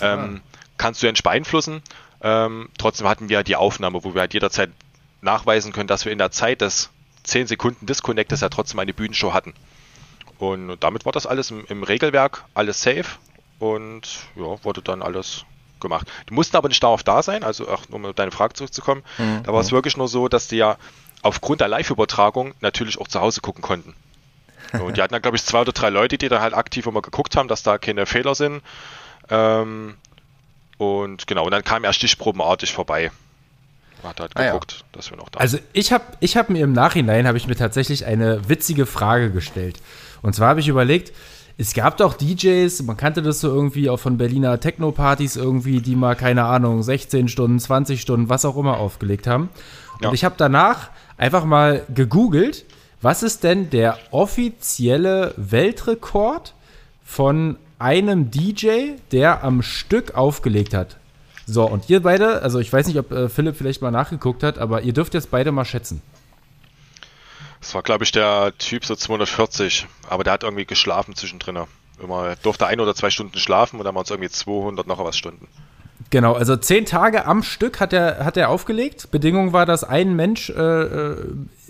[0.00, 0.58] Ähm, ah.
[0.76, 1.82] Kannst du ja nicht beeinflussen.
[2.20, 4.70] Ähm, trotzdem hatten wir die Aufnahme, wo wir halt jederzeit
[5.20, 6.90] nachweisen können, dass wir in der Zeit des
[7.24, 9.54] 10 Sekunden Disconnectes ja trotzdem eine Bühnenshow hatten.
[10.38, 13.06] Und damit war das alles im, im Regelwerk, alles safe
[13.58, 14.02] und
[14.36, 15.44] ja, wurde dann alles
[15.80, 16.10] gemacht.
[16.28, 19.42] Die mussten aber nicht darauf da sein, also auch um auf deine Frage zurückzukommen, mhm.
[19.44, 20.76] da war es wirklich nur so, dass die ja
[21.22, 23.94] aufgrund der Live-Übertragung natürlich auch zu Hause gucken konnten.
[24.72, 27.02] Und die hatten dann, glaube ich, zwei oder drei Leute, die dann halt aktiv immer
[27.02, 28.62] geguckt haben, dass da keine Fehler sind.
[29.30, 29.96] Ähm,
[30.78, 33.10] und genau, und dann kam er stichprobenartig vorbei.
[34.02, 34.84] Hat halt ah, geguckt, ja.
[34.92, 37.56] dass wir noch da Also ich habe ich hab mir im Nachhinein, habe ich mir
[37.56, 39.80] tatsächlich eine witzige Frage gestellt.
[40.22, 41.12] Und zwar habe ich überlegt,
[41.58, 45.96] es gab doch DJs, man kannte das so irgendwie auch von Berliner Techno-Partys irgendwie, die
[45.96, 49.48] mal, keine Ahnung, 16 Stunden, 20 Stunden, was auch immer aufgelegt haben.
[49.94, 50.12] Und ja.
[50.12, 52.66] ich habe danach einfach mal gegoogelt,
[53.00, 56.54] was ist denn der offizielle Weltrekord
[57.04, 60.96] von einem DJ, der am Stück aufgelegt hat?
[61.46, 64.58] So, und ihr beide, also ich weiß nicht, ob äh, Philipp vielleicht mal nachgeguckt hat,
[64.58, 66.02] aber ihr dürft jetzt beide mal schätzen.
[67.66, 71.58] Das war, glaube ich, der Typ so 240, aber der hat irgendwie geschlafen zwischendrin.
[72.00, 75.18] Immer durfte ein oder zwei Stunden schlafen und dann waren es irgendwie 200 noch was
[75.18, 75.48] Stunden.
[76.10, 79.10] Genau, also zehn Tage am Stück hat er, hat er aufgelegt.
[79.10, 81.16] Bedingung war, dass ein Mensch äh, äh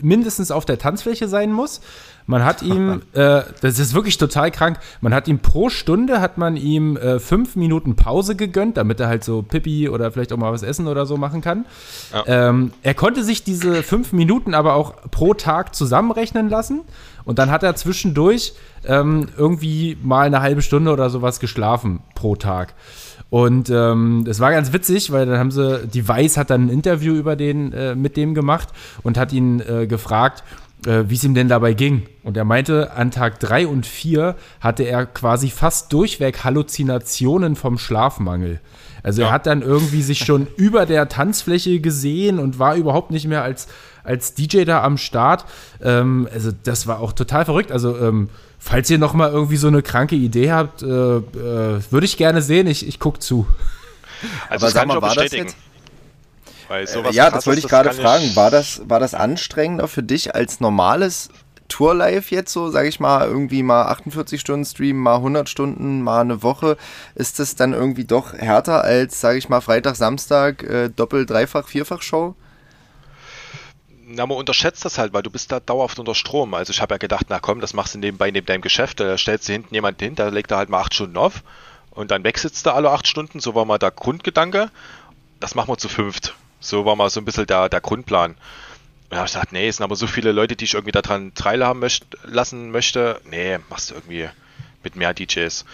[0.03, 1.81] mindestens auf der Tanzfläche sein muss.
[2.27, 6.39] Man hat ihm, äh, das ist wirklich total krank, man hat ihm pro Stunde, hat
[6.39, 10.37] man ihm äh, fünf Minuten Pause gegönnt, damit er halt so Pipi oder vielleicht auch
[10.37, 11.67] mal was essen oder so machen kann.
[12.13, 12.49] Ja.
[12.49, 16.83] Ähm, er konnte sich diese fünf Minuten aber auch pro Tag zusammenrechnen lassen
[17.25, 18.55] und dann hat er zwischendurch
[18.85, 22.75] ähm, irgendwie mal eine halbe Stunde oder sowas geschlafen pro Tag.
[23.29, 26.69] Und ähm, das war ganz witzig, weil dann haben sie, die Weiß hat dann ein
[26.69, 28.69] Interview über den, äh, mit dem gemacht
[29.03, 30.45] und hat ihn äh, gefragt,
[30.85, 32.07] äh, wie es ihm denn dabei ging.
[32.23, 37.79] Und er meinte, an Tag 3 und 4 hatte er quasi fast durchweg Halluzinationen vom
[37.79, 38.61] Schlafmangel.
[39.03, 39.29] Also ja.
[39.29, 43.43] er hat dann irgendwie sich schon über der Tanzfläche gesehen und war überhaupt nicht mehr
[43.43, 43.69] als,
[44.05, 45.45] als DJ da am Start.
[45.83, 47.73] Ähm, also das war auch total verrückt.
[47.73, 51.23] Also ähm, falls ihr noch mal irgendwie so eine kranke Idee habt, äh, äh,
[51.91, 52.67] würde ich gerne sehen.
[52.67, 53.47] Ich, ich gucke zu.
[54.49, 55.57] Also Aber sag mal, war das jetzt?
[56.69, 58.35] Weil sowas ja, das wollte ich gerade fragen.
[58.35, 61.29] War das, war das anstrengender für dich als normales
[61.69, 66.03] Tour Live jetzt so, sage ich mal, irgendwie mal 48 Stunden Stream, mal 100 Stunden,
[66.03, 66.77] mal eine Woche,
[67.15, 71.69] ist das dann irgendwie doch härter als, sage ich mal, Freitag, Samstag, äh, Doppel-, Dreifach-,
[71.69, 72.35] Vierfach-Show?
[74.09, 76.55] Na, man unterschätzt das halt, weil du bist da dauerhaft unter Strom.
[76.55, 79.19] Also ich habe ja gedacht, na komm, das machst du nebenbei neben deinem Geschäft, da
[79.19, 81.43] stellst du hinten jemanden hin, da legt er halt mal acht Stunden auf
[81.91, 84.71] und dann wechselst du alle acht Stunden, so war mal der Grundgedanke.
[85.41, 86.35] Das machen wir zu fünft.
[86.61, 88.37] So war mal so ein bisschen der, der Grundplan.
[89.11, 91.81] Habe ich gesagt, nee, es sind aber so viele Leute, die ich irgendwie daran teilhaben
[91.81, 93.21] möcht, lassen möchte.
[93.25, 94.29] Nee, machst du irgendwie
[94.83, 95.65] mit mehr DJs.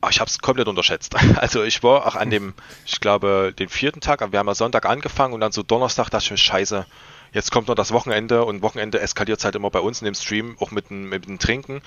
[0.00, 1.14] Aber ich habe es komplett unterschätzt.
[1.36, 2.52] Also ich war auch an dem,
[2.84, 6.24] ich glaube, den vierten Tag, wir haben ja Sonntag angefangen und dann so Donnerstag dachte
[6.24, 6.84] ich mir, scheiße,
[7.32, 10.14] jetzt kommt noch das Wochenende und Wochenende eskaliert es halt immer bei uns in dem
[10.14, 11.80] Stream, auch mit dem, mit dem Trinken.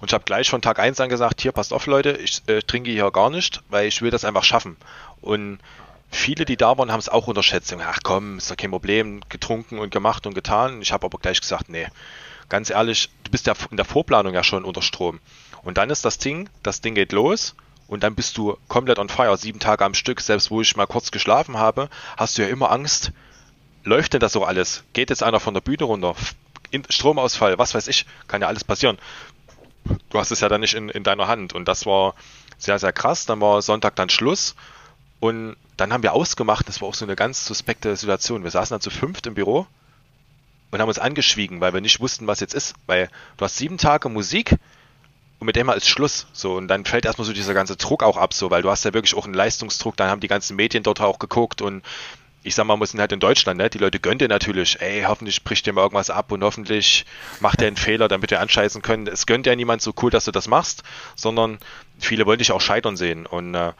[0.00, 2.60] Und ich habe gleich von Tag 1 an gesagt, hier, passt auf Leute, ich äh,
[2.60, 4.76] trinke hier gar nicht, weil ich will das einfach schaffen.
[5.20, 5.60] Und
[6.10, 7.74] viele, die da waren, haben es auch unterschätzt.
[7.80, 10.82] Ach komm, ist doch kein Problem, getrunken und gemacht und getan.
[10.82, 11.86] Ich habe aber gleich gesagt, nee,
[12.48, 15.20] ganz ehrlich, du bist ja in der Vorplanung ja schon unter Strom.
[15.62, 17.54] Und dann ist das Ding, das Ding geht los
[17.86, 20.20] und dann bist du komplett on fire, sieben Tage am Stück.
[20.20, 23.12] Selbst wo ich mal kurz geschlafen habe, hast du ja immer Angst,
[23.84, 24.84] läuft denn das so alles?
[24.92, 26.14] Geht jetzt einer von der Bühne runter?
[26.88, 28.98] Stromausfall, was weiß ich, kann ja alles passieren.
[30.10, 32.14] Du hast es ja dann nicht in, in deiner Hand und das war
[32.58, 33.26] sehr, sehr krass.
[33.26, 34.54] Dann war Sonntag dann Schluss
[35.20, 38.42] und dann haben wir ausgemacht, das war auch so eine ganz suspekte Situation.
[38.42, 39.66] Wir saßen dann zu fünft im Büro
[40.70, 42.74] und haben uns angeschwiegen, weil wir nicht wussten, was jetzt ist.
[42.86, 44.56] Weil du hast sieben Tage Musik
[45.38, 46.26] und mit dem mal ist Schluss.
[46.32, 48.84] So, und dann fällt erstmal so dieser ganze Druck auch ab, so, weil du hast
[48.84, 51.82] ja wirklich auch einen Leistungsdruck, dann haben die ganzen Medien dort auch geguckt und
[52.42, 53.68] ich sag mal, wir sind halt in Deutschland, ne?
[53.68, 57.04] Die Leute gönnen dir natürlich, ey, hoffentlich bricht dir mal irgendwas ab und hoffentlich
[57.40, 59.06] macht er einen Fehler, damit wir anscheißen können.
[59.06, 60.82] Es gönnt ja niemand so cool, dass du das machst,
[61.16, 61.58] sondern
[61.98, 63.26] viele wollen dich auch scheitern sehen.
[63.26, 63.72] Und äh,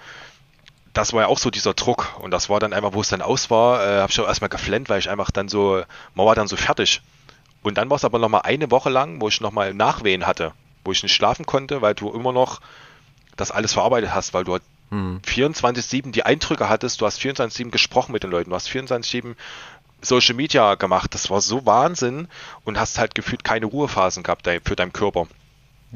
[0.93, 2.19] das war ja auch so dieser Druck.
[2.21, 4.49] Und das war dann einfach, wo es dann aus war, äh, habe ich auch erstmal
[4.49, 5.83] geflennt, weil ich einfach dann so,
[6.15, 7.03] man war dann so fertig.
[7.63, 10.53] Und dann war es aber nochmal eine Woche lang, wo ich nochmal Nachwehen hatte.
[10.83, 12.63] wo ich nicht schlafen konnte, weil du immer noch
[13.37, 15.21] das alles verarbeitet hast, weil du halt hm.
[15.27, 19.37] 24-7 die Eindrücke hattest, du hast 24-7 gesprochen mit den Leuten, du hast 24-7
[20.01, 21.15] Social Media gemacht.
[21.15, 22.29] Das war so Wahnsinn
[22.65, 25.27] und hast halt gefühlt keine Ruhephasen gehabt für deinen Körper.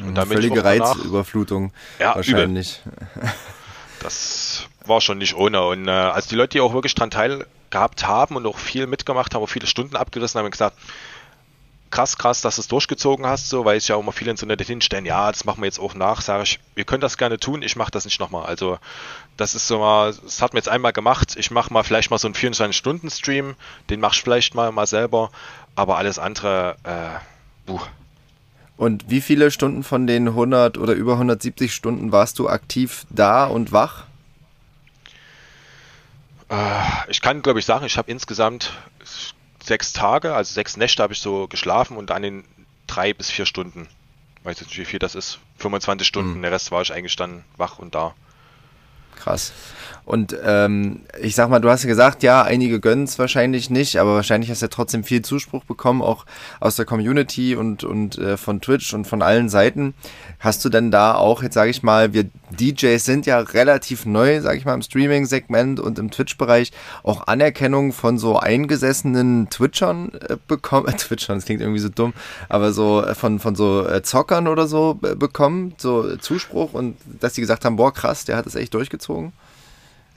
[0.03, 2.83] Und dann Völlige Reizüberflutung ja, wahrscheinlich.
[2.85, 3.33] Übel.
[4.05, 5.65] Das war schon nicht ohne.
[5.65, 9.35] Und äh, als die Leute, die auch wirklich dran teilgehabt haben und auch viel mitgemacht
[9.35, 10.77] haben, auch viele Stunden abgerissen haben, gesagt,
[11.91, 14.43] krass, krass, dass du es durchgezogen hast, so, weil es ja auch immer viele ins
[14.43, 17.39] Internet hinstellen, ja, das machen wir jetzt auch nach, sage ich, ihr könnt das gerne
[17.39, 18.45] tun, ich mache das nicht nochmal.
[18.45, 18.79] Also
[19.39, 22.19] das ist so mal, das hat mir jetzt einmal gemacht, ich mache mal vielleicht mal
[22.19, 23.55] so einen 24-Stunden-Stream,
[23.89, 25.31] den machst du vielleicht mal, mal selber,
[25.77, 27.21] aber alles andere, äh,
[27.65, 27.81] buh.
[28.77, 33.47] Und wie viele Stunden von den 100 oder über 170 Stunden warst du aktiv da
[33.47, 34.05] und wach?
[36.49, 38.72] Äh, ich kann, glaube ich, sagen, ich habe insgesamt
[39.62, 42.45] sechs Tage, also sechs Nächte habe ich so geschlafen und dann in
[42.87, 43.89] drei bis vier Stunden.
[44.43, 45.39] Weiß jetzt nicht, wie viel das ist.
[45.59, 46.43] 25 Stunden, mhm.
[46.43, 48.14] der Rest war ich eigentlich dann wach und da.
[49.17, 49.53] Krass.
[50.05, 53.97] Und ähm, ich sag mal, du hast ja gesagt, ja, einige gönnen es wahrscheinlich nicht,
[53.97, 56.27] aber wahrscheinlich hast du ja trotzdem viel Zuspruch bekommen, auch
[56.61, 59.95] aus der Community und, und äh, von Twitch und von allen Seiten.
[60.41, 64.41] Hast du denn da auch, jetzt sage ich mal, wir DJs sind ja relativ neu,
[64.41, 70.37] sage ich mal, im Streaming-Segment und im Twitch-Bereich, auch Anerkennung von so eingesessenen Twitchern äh,
[70.47, 72.15] bekommen, äh, Twitchern, das klingt irgendwie so dumm,
[72.49, 76.97] aber so äh, von, von so äh, Zockern oder so äh, bekommen, so Zuspruch und
[77.21, 79.33] dass die gesagt haben, boah krass, der hat das echt durchgezogen?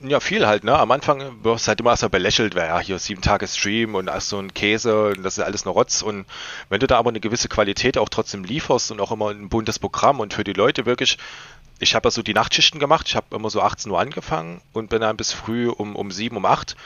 [0.00, 0.78] Ja, viel halt, ne?
[0.78, 4.08] Am Anfang wirst du halt immer erstmal belächelt, weil ja, hier sieben Tage Stream und
[4.08, 6.02] hast so ein Käse und das ist alles nur Rotz.
[6.02, 6.24] Und
[6.68, 9.80] wenn du da aber eine gewisse Qualität auch trotzdem lieferst und auch immer ein buntes
[9.80, 11.18] Programm und für die Leute wirklich,
[11.78, 14.90] ich habe ja so die Nachtschichten gemacht, ich habe immer so 18 Uhr angefangen und
[14.90, 16.76] bin dann bis früh um, um 7, um 8.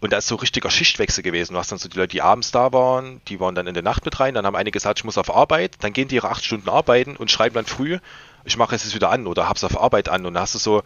[0.00, 1.54] Und da ist so richtiger Schichtwechsel gewesen.
[1.54, 3.82] Du hast dann so die Leute, die abends da waren, die waren dann in der
[3.82, 6.28] Nacht mit rein, dann haben einige gesagt, ich muss auf Arbeit, dann gehen die ihre
[6.28, 7.98] acht Stunden arbeiten und schreiben dann früh,
[8.44, 10.58] ich mache es jetzt wieder an oder hab's auf Arbeit an und dann hast du
[10.58, 10.82] so,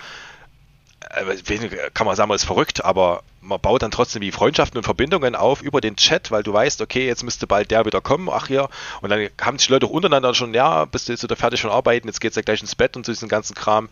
[1.94, 5.34] kann man sagen, man ist verrückt, aber man baut dann trotzdem die Freundschaften und Verbindungen
[5.34, 8.48] auf über den Chat, weil du weißt, okay, jetzt müsste bald der wieder kommen, ach
[8.48, 8.68] hier,
[9.00, 11.70] und dann haben sich Leute auch untereinander schon, ja, bist du jetzt wieder fertig von
[11.70, 13.88] Arbeiten, jetzt geht's ja gleich ins Bett und so diesen ganzen Kram.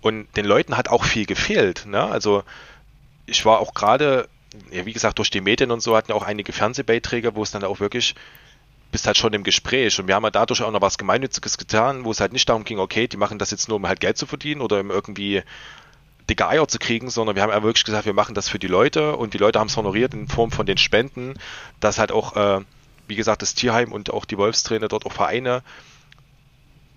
[0.00, 2.02] Und den Leuten hat auch viel gefehlt, ne?
[2.02, 2.42] Also
[3.26, 4.28] ich war auch gerade,
[4.70, 7.50] ja, wie gesagt, durch die Medien und so hatten ja auch einige Fernsehbeiträge, wo es
[7.50, 8.14] dann auch wirklich
[8.92, 12.04] bist halt schon im Gespräch und wir haben ja dadurch auch noch was Gemeinnütziges getan,
[12.04, 14.18] wo es halt nicht darum ging, okay, die machen das jetzt nur, um halt Geld
[14.18, 15.42] zu verdienen oder um irgendwie
[16.30, 18.68] dicke Eier zu kriegen, sondern wir haben ja wirklich gesagt, wir machen das für die
[18.68, 21.34] Leute und die Leute haben es honoriert in Form von den Spenden,
[21.80, 22.60] dass halt auch, äh,
[23.08, 25.62] wie gesagt, das Tierheim und auch die Wolfstrainer dort auch Vereine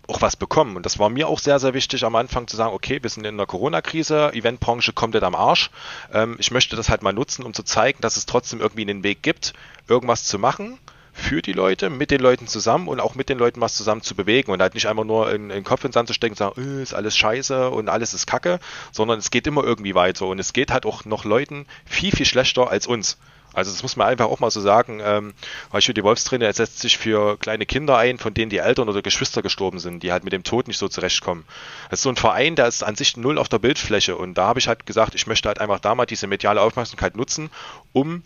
[0.08, 0.76] auch was bekommen.
[0.76, 3.26] Und das war mir auch sehr, sehr wichtig am Anfang zu sagen, okay, wir sind
[3.26, 5.72] in der Corona-Krise, Eventbranche kommt jetzt am Arsch.
[6.14, 9.04] Ähm, ich möchte das halt mal nutzen, um zu zeigen, dass es trotzdem irgendwie einen
[9.04, 9.54] Weg gibt,
[9.88, 10.78] irgendwas zu machen
[11.14, 14.16] für die Leute, mit den Leuten zusammen und auch mit den Leuten was zusammen zu
[14.16, 16.38] bewegen und halt nicht einfach nur in, in den Kopf ins Sand zu stecken und
[16.38, 18.60] sagen, öh, ist alles scheiße und alles ist kacke,
[18.92, 22.26] sondern es geht immer irgendwie weiter und es geht halt auch noch Leuten viel, viel
[22.26, 23.18] schlechter als uns.
[23.54, 25.00] Also das muss man einfach auch mal so sagen.
[25.04, 25.34] Ähm,
[25.72, 29.44] Beispiel die Wolfstrainer setzt sich für kleine Kinder ein, von denen die Eltern oder Geschwister
[29.44, 31.46] gestorben sind, die halt mit dem Tod nicht so zurechtkommen.
[31.90, 34.48] Das ist so ein Verein, der ist an sich null auf der Bildfläche und da
[34.48, 37.52] habe ich halt gesagt, ich möchte halt einfach da mal diese mediale Aufmerksamkeit nutzen,
[37.94, 38.24] um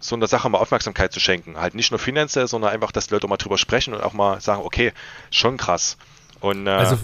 [0.00, 1.56] so einer Sache mal Aufmerksamkeit zu schenken.
[1.58, 4.40] Halt nicht nur finanziell, sondern einfach, dass die Leute mal drüber sprechen und auch mal
[4.40, 4.92] sagen, okay,
[5.30, 5.96] schon krass.
[6.40, 6.98] Und, äh, also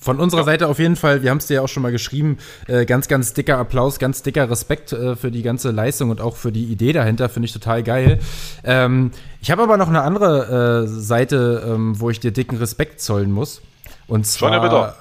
[0.00, 0.46] von unserer ja.
[0.46, 3.08] Seite auf jeden Fall, wir haben es dir ja auch schon mal geschrieben, äh, ganz,
[3.08, 6.64] ganz dicker Applaus, ganz dicker Respekt äh, für die ganze Leistung und auch für die
[6.66, 8.20] Idee dahinter, finde ich total geil.
[8.62, 9.10] Ähm,
[9.40, 13.32] ich habe aber noch eine andere äh, Seite, ähm, wo ich dir dicken Respekt zollen
[13.32, 13.60] muss.
[14.06, 14.52] Und zwar.
[14.52, 14.94] Schon ja, bitte.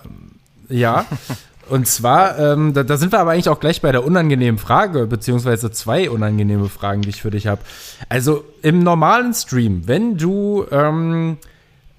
[0.70, 1.06] Ja,
[1.70, 5.06] Und zwar, ähm, da, da, sind wir aber eigentlich auch gleich bei der unangenehmen Frage,
[5.06, 7.62] beziehungsweise zwei unangenehme Fragen, die ich für dich habe.
[8.10, 11.38] Also im normalen Stream, wenn du, ähm,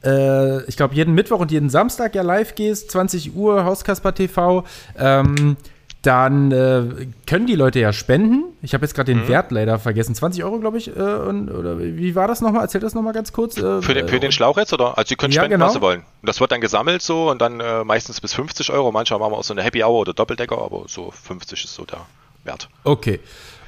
[0.05, 4.65] äh, ich glaube, jeden Mittwoch und jeden Samstag ja live gehst, 20 Uhr, Hauskasper TV,
[4.99, 5.57] ähm,
[6.03, 8.45] dann äh, können die Leute ja spenden.
[8.63, 9.29] Ich habe jetzt gerade den mhm.
[9.29, 10.15] Wert leider vergessen.
[10.15, 10.97] 20 Euro, glaube ich.
[10.97, 12.63] Äh, und, oder wie war das nochmal?
[12.63, 13.57] Erzähl das nochmal ganz kurz.
[13.57, 14.97] Äh, für, den, für den Schlauch jetzt, oder?
[14.97, 15.67] Also, sie können ja, spenden, genau.
[15.67, 16.03] was sie wollen.
[16.23, 18.93] Das wird dann gesammelt so und dann äh, meistens bis 50 Euro.
[18.93, 21.85] Manchmal machen wir auch so eine Happy Hour oder Doppeldecker, aber so 50 ist so
[21.85, 22.07] der
[22.45, 22.69] Wert.
[22.85, 23.19] Okay.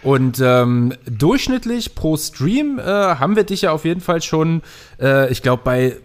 [0.02, 4.62] Und ähm, durchschnittlich pro Stream äh, haben wir dich ja auf jeden Fall schon,
[4.98, 5.96] äh, ich glaube, bei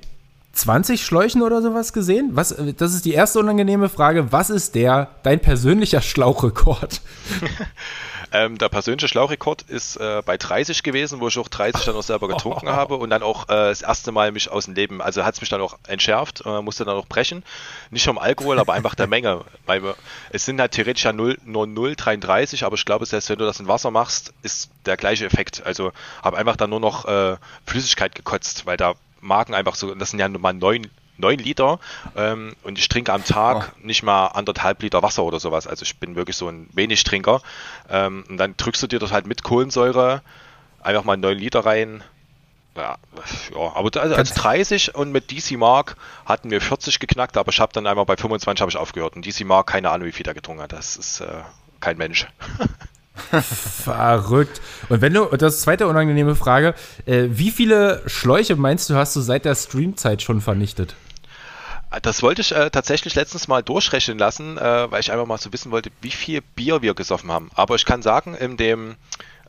[0.56, 2.32] 20 Schläuchen oder sowas gesehen?
[2.34, 4.32] Was, äh, das ist die erste unangenehme Frage.
[4.32, 7.02] Was ist der, dein persönlicher Schlauchrekord?
[8.32, 12.04] ähm, der persönliche Schlauchrekord ist äh, bei 30 gewesen, wo ich auch 30 dann auch
[12.04, 12.72] selber getrunken oh.
[12.72, 15.42] habe und dann auch äh, das erste Mal mich aus dem Leben, also hat es
[15.42, 17.44] mich dann auch entschärft, äh, musste dann auch brechen.
[17.92, 19.42] Nicht vom Alkohol, aber einfach der Menge.
[19.66, 19.96] Weil wir,
[20.32, 23.60] es sind halt theoretisch ja 0, nur 0,33, aber ich glaube, selbst wenn du das
[23.60, 25.66] in Wasser machst, ist der gleiche Effekt.
[25.66, 25.92] Also
[26.24, 27.36] habe einfach dann nur noch äh,
[27.66, 28.96] Flüssigkeit gekotzt, weil da
[29.26, 31.80] Marken einfach so, das sind ja nur mal neun neun Liter
[32.16, 33.86] ähm, und ich trinke am Tag oh.
[33.86, 35.68] nicht mal anderthalb Liter Wasser oder sowas.
[35.68, 37.42] Also ich bin wirklich so ein wenig Trinker.
[37.90, 40.22] Ähm, und dann drückst du dir das halt mit Kohlensäure
[40.82, 42.04] einfach mal neun Liter rein.
[42.76, 42.98] Ja,
[43.54, 45.96] ja aber da, also 30 und mit DC Mark
[46.26, 49.16] hatten wir 40 geknackt, aber ich habe dann einmal bei 25 habe ich aufgehört.
[49.16, 50.74] Und DC Mark, keine Ahnung, wie viel der getrunken hat.
[50.74, 51.44] Das ist äh,
[51.80, 52.28] kein Mensch.
[53.42, 54.62] Verrückt.
[54.90, 59.22] Und wenn du, das zweite unangenehme Frage, äh, wie viele Schläuche meinst du, hast du
[59.22, 60.96] seit der Streamzeit schon vernichtet?
[62.02, 65.54] Das wollte ich äh, tatsächlich letztens mal durchrechnen lassen, äh, weil ich einfach mal so
[65.54, 67.50] wissen wollte, wie viel Bier wir gesoffen haben.
[67.56, 68.96] Aber ich kann sagen, in dem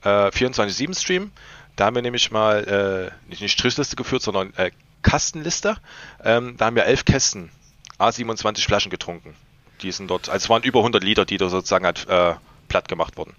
[0.03, 1.33] äh, 24-7-Stream,
[1.75, 4.71] da haben wir nämlich mal äh, nicht eine Strichliste geführt, sondern äh,
[5.03, 5.77] Kastenliste.
[6.23, 7.51] Ähm, da haben wir elf Kästen,
[7.99, 9.35] A27 Flaschen getrunken.
[9.83, 12.35] Die sind dort, also es waren über 100 Liter, die da sozusagen halt, äh,
[12.69, 13.35] platt gemacht wurden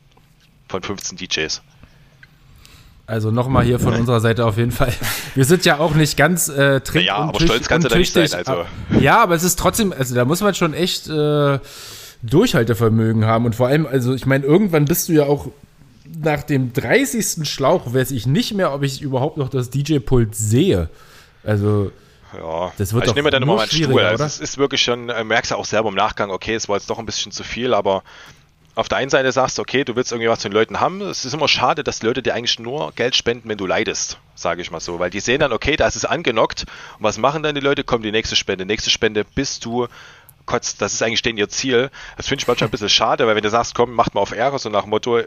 [0.67, 1.61] von 15 DJs.
[3.07, 4.93] Also nochmal hier von unserer Seite auf jeden Fall.
[5.33, 8.11] Wir sind ja auch nicht ganz äh, trink Ja, aber stolz kannst du da nicht
[8.11, 8.29] sein.
[8.33, 8.65] Also.
[8.99, 11.59] Ja, aber es ist trotzdem, also da muss man schon echt äh,
[12.21, 13.45] Durchhaltevermögen haben.
[13.45, 15.47] Und vor allem, also ich meine, irgendwann bist du ja auch
[16.21, 17.47] nach dem 30.
[17.47, 20.89] Schlauch, weiß ich nicht mehr, ob ich überhaupt noch das DJ-Pult sehe.
[21.43, 21.91] Also.
[22.37, 24.01] Ja, das wird also ich nehme dann immer meinen Stuhl.
[24.01, 26.75] Also es ist wirklich schon, äh, merkst du auch selber im Nachgang, okay, es war
[26.75, 28.03] jetzt doch ein bisschen zu viel, aber
[28.77, 31.01] auf der einen Seite sagst du, okay, du willst irgendwie was von den Leuten haben.
[31.01, 34.61] Es ist immer schade, dass Leute dir eigentlich nur Geld spenden, wenn du leidest, sage
[34.61, 34.99] ich mal so.
[34.99, 36.65] Weil die sehen dann, okay, da ist es angenockt.
[36.99, 37.83] Und was machen dann die Leute?
[37.83, 39.87] Kommt die nächste Spende, nächste Spende, bis du
[40.45, 40.79] kotzt.
[40.79, 41.89] Das ist eigentlich denen ihr Ziel.
[42.17, 44.31] Das finde ich manchmal ein bisschen schade, weil wenn du sagst, komm, macht mal auf
[44.31, 45.21] Ehre, so nach dem Motto,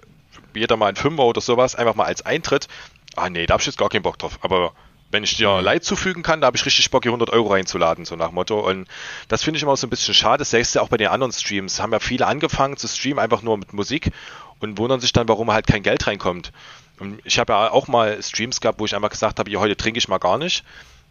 [0.54, 2.68] jeder mal ein Fünfer oder sowas, einfach mal als Eintritt.
[3.16, 4.38] Ah nee, da hab ich jetzt gar keinen Bock drauf.
[4.42, 4.74] Aber
[5.10, 8.04] wenn ich dir Leid zufügen kann, da habe ich richtig Bock, hier 100 Euro reinzuladen,
[8.04, 8.60] so nach Motto.
[8.60, 8.86] Und
[9.28, 10.38] das finde ich immer so ein bisschen schade.
[10.38, 11.80] Das siehst du auch bei den anderen Streams.
[11.80, 14.12] Haben ja viele angefangen zu streamen, einfach nur mit Musik
[14.60, 16.52] und wundern sich dann, warum halt kein Geld reinkommt.
[16.98, 19.76] Und ich habe ja auch mal Streams gehabt, wo ich einmal gesagt habe, hier heute
[19.76, 20.64] trinke ich mal gar nicht.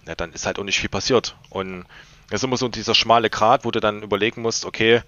[0.08, 1.36] Ja, dann ist halt auch nicht viel passiert.
[1.50, 1.86] Und
[2.30, 5.02] das ist immer so dieser schmale Grat, wo du dann überlegen musst, okay,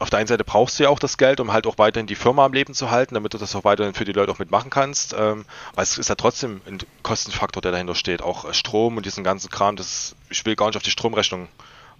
[0.00, 2.14] auf der einen Seite brauchst du ja auch das Geld, um halt auch weiterhin die
[2.14, 4.70] Firma am Leben zu halten, damit du das auch weiterhin für die Leute auch mitmachen
[4.70, 5.14] kannst.
[5.16, 5.44] Ähm,
[5.74, 8.22] weil es ist ja trotzdem ein Kostenfaktor, der dahinter steht.
[8.22, 11.48] Auch äh, Strom und diesen ganzen Kram, das ich will gar nicht auf die Stromrechnung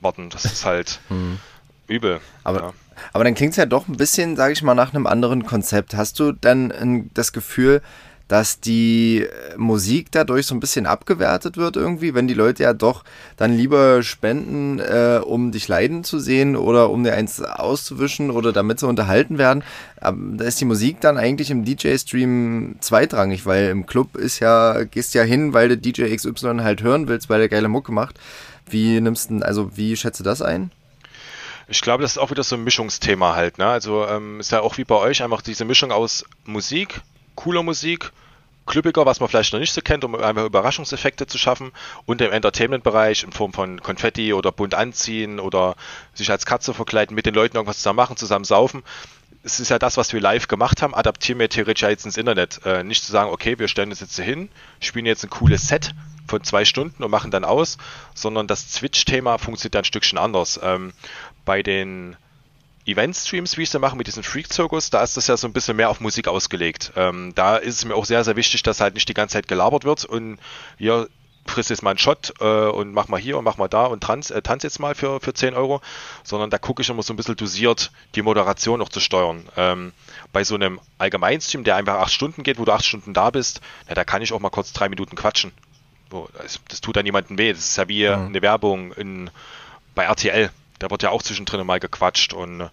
[0.01, 0.31] warten.
[0.31, 1.39] Das ist halt hm.
[1.89, 2.21] übel.
[2.43, 2.73] Aber, ja.
[3.13, 5.95] aber dann klingt es ja doch ein bisschen, sage ich mal, nach einem anderen Konzept.
[5.95, 7.83] Hast du dann das Gefühl,
[8.31, 12.73] dass die äh, Musik dadurch so ein bisschen abgewertet wird irgendwie, wenn die Leute ja
[12.73, 13.03] doch
[13.37, 18.53] dann lieber spenden, äh, um dich leiden zu sehen oder um dir eins auszuwischen oder
[18.53, 19.65] damit sie unterhalten werden.
[20.01, 24.85] Ähm, da ist die Musik dann eigentlich im DJ-Stream zweitrangig, weil im Club ist ja,
[24.85, 28.21] gehst ja hin, weil du DJ XY halt hören willst, weil der geile Mucke macht.
[28.69, 30.71] Wie nimmst du, also wie schätzt du das ein?
[31.67, 33.59] Ich glaube, das ist auch wieder so ein Mischungsthema halt.
[33.59, 33.67] Ne?
[33.67, 37.01] Also ähm, ist ja auch wie bei euch einfach diese Mischung aus Musik,
[37.35, 38.13] cooler Musik,
[38.71, 41.73] klüppiger, was man vielleicht noch nicht so kennt, um einfach Überraschungseffekte zu schaffen
[42.07, 45.75] und im Entertainment-Bereich in Form von Konfetti oder bunt anziehen oder
[46.15, 48.85] sich als Katze verkleiden, mit den Leuten irgendwas zusammen machen, zusammen saufen.
[49.43, 52.61] Es ist ja das, was wir live gemacht haben, adaptieren wir theoretisch jetzt ins Internet.
[52.65, 55.67] Äh, nicht zu sagen, okay, wir stellen uns jetzt hier hin, spielen jetzt ein cooles
[55.67, 55.93] Set
[56.29, 57.77] von zwei Stunden und machen dann aus,
[58.15, 60.61] sondern das Switch-Thema funktioniert ein Stückchen anders.
[60.63, 60.93] Ähm,
[61.45, 62.17] bei den
[62.93, 65.77] Event-Streams, wie ich sie mache, mit diesem Freak-Zirkus, da ist das ja so ein bisschen
[65.77, 66.93] mehr auf Musik ausgelegt.
[66.97, 69.49] Ähm, da ist es mir auch sehr, sehr wichtig, dass halt nicht die ganze Zeit
[69.49, 70.39] gelabert wird und
[70.79, 71.09] hier
[71.47, 74.03] frisst jetzt mal einen Shot äh, und mach mal hier und mach mal da und
[74.03, 75.81] tanz, äh, tanz jetzt mal für, für 10 Euro,
[76.23, 79.49] sondern da gucke ich immer so ein bisschen dosiert, die Moderation noch zu steuern.
[79.57, 79.93] Ähm,
[80.33, 83.61] bei so einem Allgemeinstream, der einfach acht Stunden geht, wo du acht Stunden da bist,
[83.89, 85.53] ja, da kann ich auch mal kurz drei Minuten quatschen.
[86.39, 87.53] Das, das tut dann niemandem weh.
[87.53, 88.27] Das ist ja wie mhm.
[88.27, 89.31] eine Werbung in,
[89.95, 90.51] bei RTL
[90.81, 92.69] da wird ja auch zwischendrin mal gequatscht und äh,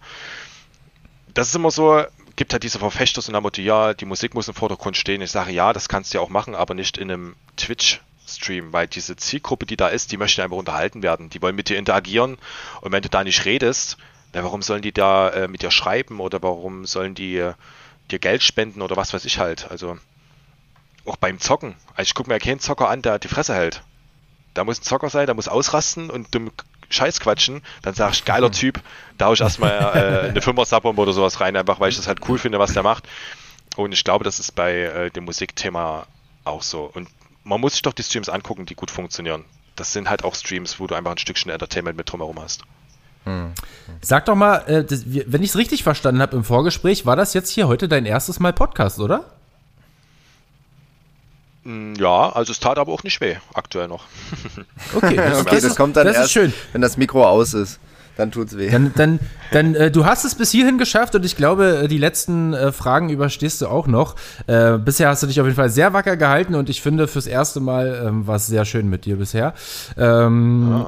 [1.34, 2.02] das ist immer so,
[2.34, 5.22] gibt halt diese Verfechter so nach Motto, ja, die Musik muss im Vordergrund stehen.
[5.22, 8.88] Ich sage, ja, das kannst du ja auch machen, aber nicht in einem Twitch-Stream, weil
[8.88, 11.30] diese Zielgruppe, die da ist, die möchte einfach unterhalten werden.
[11.30, 12.38] Die wollen mit dir interagieren
[12.80, 13.98] und wenn du da nicht redest,
[14.32, 17.54] na, warum sollen die da äh, mit dir schreiben oder warum sollen die äh,
[18.10, 19.70] dir Geld spenden oder was weiß ich halt.
[19.70, 19.98] Also
[21.04, 21.74] auch beim Zocken.
[21.94, 23.82] Also ich gucke mir keinen Zocker an, der die Fresse hält.
[24.54, 26.50] Da muss ein Zocker sein, der muss ausrasten und dumm
[26.88, 28.80] Scheiß quatschen, dann sag ich, geiler Typ,
[29.18, 32.20] da hau ich erstmal äh, eine Fünfer-Subbombe oder sowas rein, einfach weil ich das halt
[32.28, 33.04] cool finde, was der macht.
[33.76, 36.06] Und ich glaube, das ist bei äh, dem Musikthema
[36.44, 36.90] auch so.
[36.92, 37.08] Und
[37.44, 39.44] man muss sich doch die Streams angucken, die gut funktionieren.
[39.76, 42.62] Das sind halt auch Streams, wo du einfach ein Stückchen Entertainment mit drumherum hast.
[43.24, 43.52] Hm.
[44.00, 47.34] Sag doch mal, äh, das, wenn ich es richtig verstanden habe im Vorgespräch, war das
[47.34, 49.37] jetzt hier heute dein erstes Mal Podcast, oder?
[51.68, 54.04] Mm, ja, also es tat aber auch nicht weh, aktuell noch.
[54.94, 57.78] Okay, das, okay, das kommt dann das erst, wenn das Mikro aus ist.
[58.16, 58.70] dann tut's weh.
[58.70, 59.20] Dann, dann,
[59.52, 62.72] dann äh, du hast es bis hierhin geschafft und ich glaube, äh, die letzten äh,
[62.72, 64.16] Fragen überstehst du auch noch.
[64.46, 67.26] Äh, bisher hast du dich auf jeden Fall sehr wacker gehalten und ich finde, fürs
[67.26, 69.52] erste Mal ähm, war es sehr schön mit dir bisher.
[69.98, 70.86] Ähm,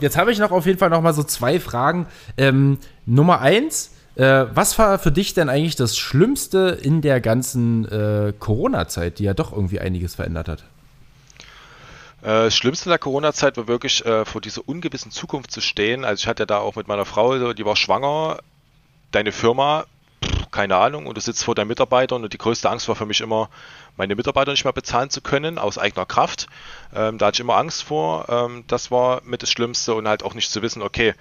[0.00, 2.06] Jetzt habe ich noch auf jeden Fall noch mal so zwei Fragen.
[2.36, 7.86] Ähm, Nummer eins, äh, was war für dich denn eigentlich das Schlimmste in der ganzen
[7.86, 10.60] äh, Corona-Zeit, die ja doch irgendwie einiges verändert hat?
[12.22, 16.04] Äh, Das Schlimmste in der Corona-Zeit war wirklich äh, vor dieser ungewissen Zukunft zu stehen.
[16.04, 18.38] Also ich hatte da auch mit meiner Frau, die war schwanger,
[19.10, 19.86] deine Firma,
[20.50, 23.22] keine Ahnung, und du sitzt vor deinen Mitarbeitern und die größte Angst war für mich
[23.22, 23.48] immer,
[23.96, 26.46] meine Mitarbeiter nicht mehr bezahlen zu können, aus eigener Kraft.
[26.94, 28.28] Ähm, da hatte ich immer Angst vor.
[28.28, 31.14] Ähm, das war mit das Schlimmste und halt auch nicht zu wissen, okay,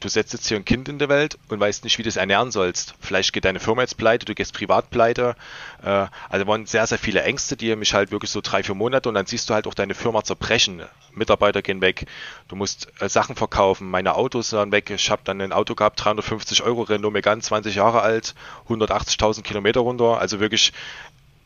[0.00, 2.16] du setzt jetzt hier ein Kind in die Welt und weißt nicht, wie du es
[2.16, 2.94] ernähren sollst.
[3.00, 5.34] Vielleicht geht deine Firma jetzt pleite, du gehst privat pleite.
[5.82, 9.08] Äh, also waren sehr, sehr viele Ängste, die mich halt wirklich so drei, vier Monate
[9.08, 10.82] und dann siehst du halt auch deine Firma zerbrechen.
[11.12, 12.06] Mitarbeiter gehen weg,
[12.46, 14.90] du musst äh, Sachen verkaufen, meine Autos waren weg.
[14.90, 18.34] Ich habe dann ein Auto gehabt, 350 Euro, Renault Megane, 20 Jahre alt,
[18.68, 20.18] 180.000 Kilometer runter.
[20.18, 20.72] Also wirklich,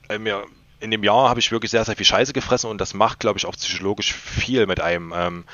[0.09, 0.45] äh, mir,
[0.81, 3.39] in dem Jahr habe ich wirklich sehr, sehr viel Scheiße gefressen und das macht, glaube
[3.39, 5.45] ich, auch psychologisch viel mit einem.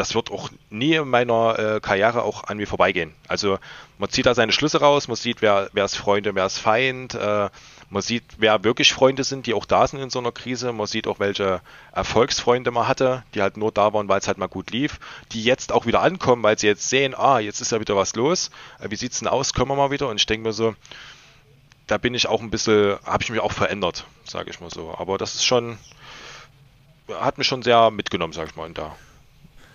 [0.00, 3.12] Das wird auch nie in meiner äh, Karriere auch an mir vorbeigehen.
[3.28, 3.58] Also
[3.98, 7.12] man zieht da seine Schlüsse raus, man sieht, wer, wer ist Freunde, wer ist Feind,
[7.12, 7.50] äh,
[7.90, 10.86] man sieht, wer wirklich Freunde sind, die auch da sind in so einer Krise, man
[10.86, 11.60] sieht auch, welche
[11.92, 15.00] Erfolgsfreunde man hatte, die halt nur da waren, weil es halt mal gut lief,
[15.32, 18.14] die jetzt auch wieder ankommen, weil sie jetzt sehen, ah, jetzt ist ja wieder was
[18.14, 20.08] los, äh, wie sieht's denn aus, können wir mal wieder?
[20.08, 20.74] Und ich denke mir so,
[21.88, 24.94] da bin ich auch ein bisschen, habe ich mich auch verändert, sage ich mal so.
[24.96, 25.76] Aber das ist schon,
[27.12, 28.96] hat mich schon sehr mitgenommen, sage ich mal, in der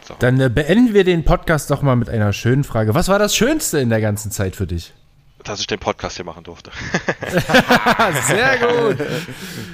[0.05, 0.17] Sache.
[0.19, 2.93] Dann äh, beenden wir den Podcast doch mal mit einer schönen Frage.
[2.95, 4.93] Was war das Schönste in der ganzen Zeit für dich?
[5.43, 6.71] dass ich den Podcast hier machen durfte.
[8.27, 8.97] Sehr gut.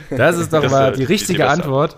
[0.09, 1.97] Das ist doch Das, mal äh, die richtige die beste Antwort.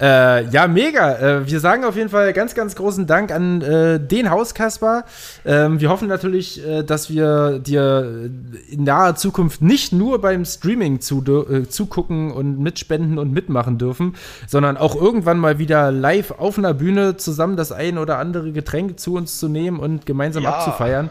[0.00, 1.16] Äh, ja, mega.
[1.18, 5.04] Äh, wir sagen auf jeden Fall ganz, ganz großen Dank an äh, den Hauskasper.
[5.44, 8.30] Ähm, wir hoffen natürlich, äh, dass wir dir
[8.70, 14.14] in naher Zukunft nicht nur beim Streaming zu, äh, zugucken und mitspenden und mitmachen dürfen,
[14.46, 19.00] sondern auch irgendwann mal wieder live auf einer Bühne zusammen das ein oder andere Getränk
[19.00, 20.50] zu uns zu nehmen und gemeinsam Ja.
[20.50, 21.10] abzufeiern.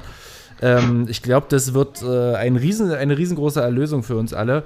[0.62, 4.64] Ähm, ich glaube, das wird äh, ein riesen, eine riesengroße Erlösung für uns alle.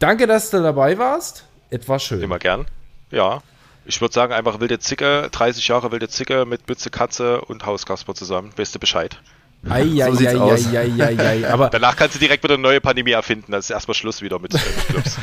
[0.00, 1.44] Danke, dass du dabei warst.
[1.70, 2.20] Etwas schön.
[2.22, 2.66] Immer gern.
[3.12, 3.40] Ja.
[3.84, 8.14] Ich würde sagen, einfach wilde Zicke, 30 Jahre wilde Zicke mit Bütze, Katze und Hauskasper
[8.14, 8.52] zusammen.
[8.56, 9.20] Du Bescheid.
[9.68, 10.66] Ei, ei, So sieht's ei, aus.
[10.72, 11.46] ei, ei, ei, ei.
[11.50, 13.52] Aber Danach kannst du direkt wieder eine neue Pandemie erfinden.
[13.52, 15.16] Das ist erstmal Schluss wieder mit, äh, mit Clubs.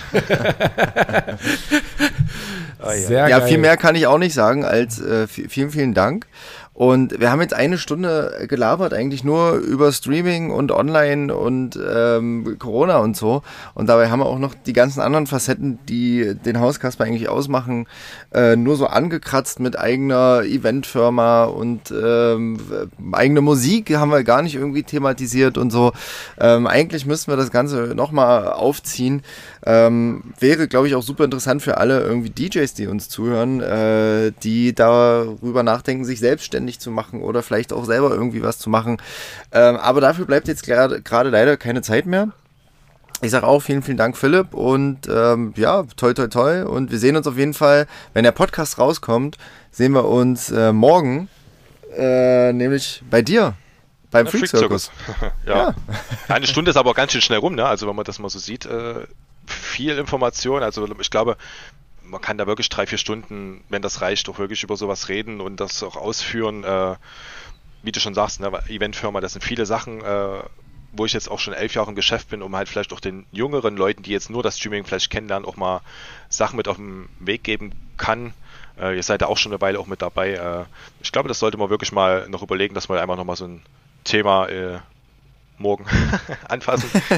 [2.82, 3.08] Ah, ja.
[3.08, 3.48] sehr Ja, geil.
[3.48, 6.26] viel mehr kann ich auch nicht sagen als äh, vi- vielen, vielen Dank.
[6.80, 12.56] Und wir haben jetzt eine Stunde gelabert, eigentlich nur über Streaming und Online und ähm,
[12.58, 13.42] Corona und so.
[13.74, 17.86] Und dabei haben wir auch noch die ganzen anderen Facetten, die den Hauskasper eigentlich ausmachen,
[18.34, 22.60] äh, nur so angekratzt mit eigener Eventfirma und ähm,
[23.12, 25.92] eigene Musik haben wir gar nicht irgendwie thematisiert und so.
[26.40, 29.24] Ähm, eigentlich müssten wir das Ganze nochmal aufziehen.
[29.66, 34.32] Ähm, wäre, glaube ich, auch super interessant für alle irgendwie DJs, die uns zuhören, äh,
[34.44, 39.02] die darüber nachdenken, sich selbstständig zu machen oder vielleicht auch selber irgendwie was zu machen.
[39.52, 42.30] Ähm, aber dafür bleibt jetzt gerade leider keine Zeit mehr.
[43.22, 44.54] Ich sage auch vielen, vielen Dank, Philipp.
[44.54, 46.64] Und ähm, ja, toi, toi, toi.
[46.64, 49.38] Und wir sehen uns auf jeden Fall, wenn der Podcast rauskommt,
[49.72, 51.28] sehen wir uns äh, morgen,
[51.98, 53.56] äh, nämlich bei dir,
[54.10, 54.90] beim Ja, Freak Circus.
[55.46, 55.54] ja.
[55.56, 55.76] Ja.
[56.30, 57.66] Eine Stunde ist aber auch ganz schön schnell rum, ne?
[57.66, 59.06] Also wenn man das mal so sieht, äh,
[59.50, 60.64] viel Information.
[60.64, 61.38] Also ich glaube,
[62.04, 65.42] man kann da wirklich drei, vier Stunden, wenn das reicht, auch wirklich über sowas reden
[65.42, 66.64] und das auch ausführen.
[66.64, 66.96] Äh,
[67.82, 70.44] wie du schon sagst, ne, Eventfirma, das sind viele Sachen, äh,
[70.92, 73.26] wo ich jetzt auch schon elf Jahre im Geschäft bin, um halt vielleicht auch den
[73.32, 75.82] jüngeren Leuten, die jetzt nur das Streaming vielleicht kennenlernen, auch mal
[76.30, 78.34] Sachen mit auf den Weg geben kann.
[78.80, 80.34] Äh, ihr seid da auch schon eine Weile auch mit dabei.
[80.34, 80.66] Äh,
[81.02, 83.62] ich glaube, das sollte man wirklich mal noch überlegen, dass man einfach nochmal so ein
[84.04, 84.80] Thema äh,
[85.60, 85.86] morgen
[86.48, 86.90] anfassen.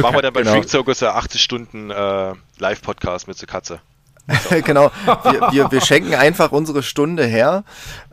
[0.00, 0.56] Machen wir dann beim genau.
[0.56, 3.80] Freak Circus äh, 80 Stunden äh, Live-Podcast mit der Katze.
[4.64, 4.90] genau.
[5.04, 7.64] Wir, wir, wir schenken einfach unsere Stunde her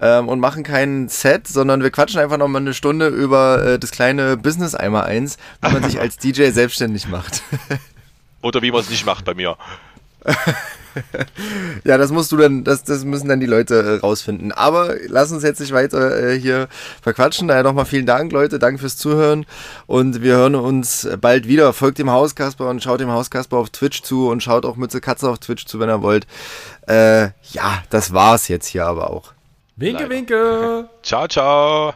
[0.01, 3.91] ähm, und machen kein Set, sondern wir quatschen einfach nochmal eine Stunde über äh, das
[3.91, 7.43] kleine Business einmal eins, wie man sich als DJ selbstständig macht.
[8.41, 9.57] Oder wie man es nicht macht bei mir.
[11.83, 14.51] ja, das musst du dann, das, das müssen dann die Leute äh, rausfinden.
[14.51, 16.67] Aber lass uns jetzt nicht weiter äh, hier
[17.01, 17.47] verquatschen.
[17.47, 18.59] Daher nochmal vielen Dank, Leute.
[18.59, 19.45] Danke fürs Zuhören.
[19.87, 21.73] Und wir hören uns bald wieder.
[21.73, 25.29] Folgt dem Hauskasper und schaut dem Hauskasper auf Twitch zu und schaut auch Mütze Katze
[25.29, 26.27] auf Twitch zu, wenn ihr wollt.
[26.87, 29.33] Äh, ja, das war's jetzt hier aber auch.
[29.75, 30.09] Winke, Leider.
[30.09, 30.89] winke.
[31.03, 31.93] Ciao, ciao.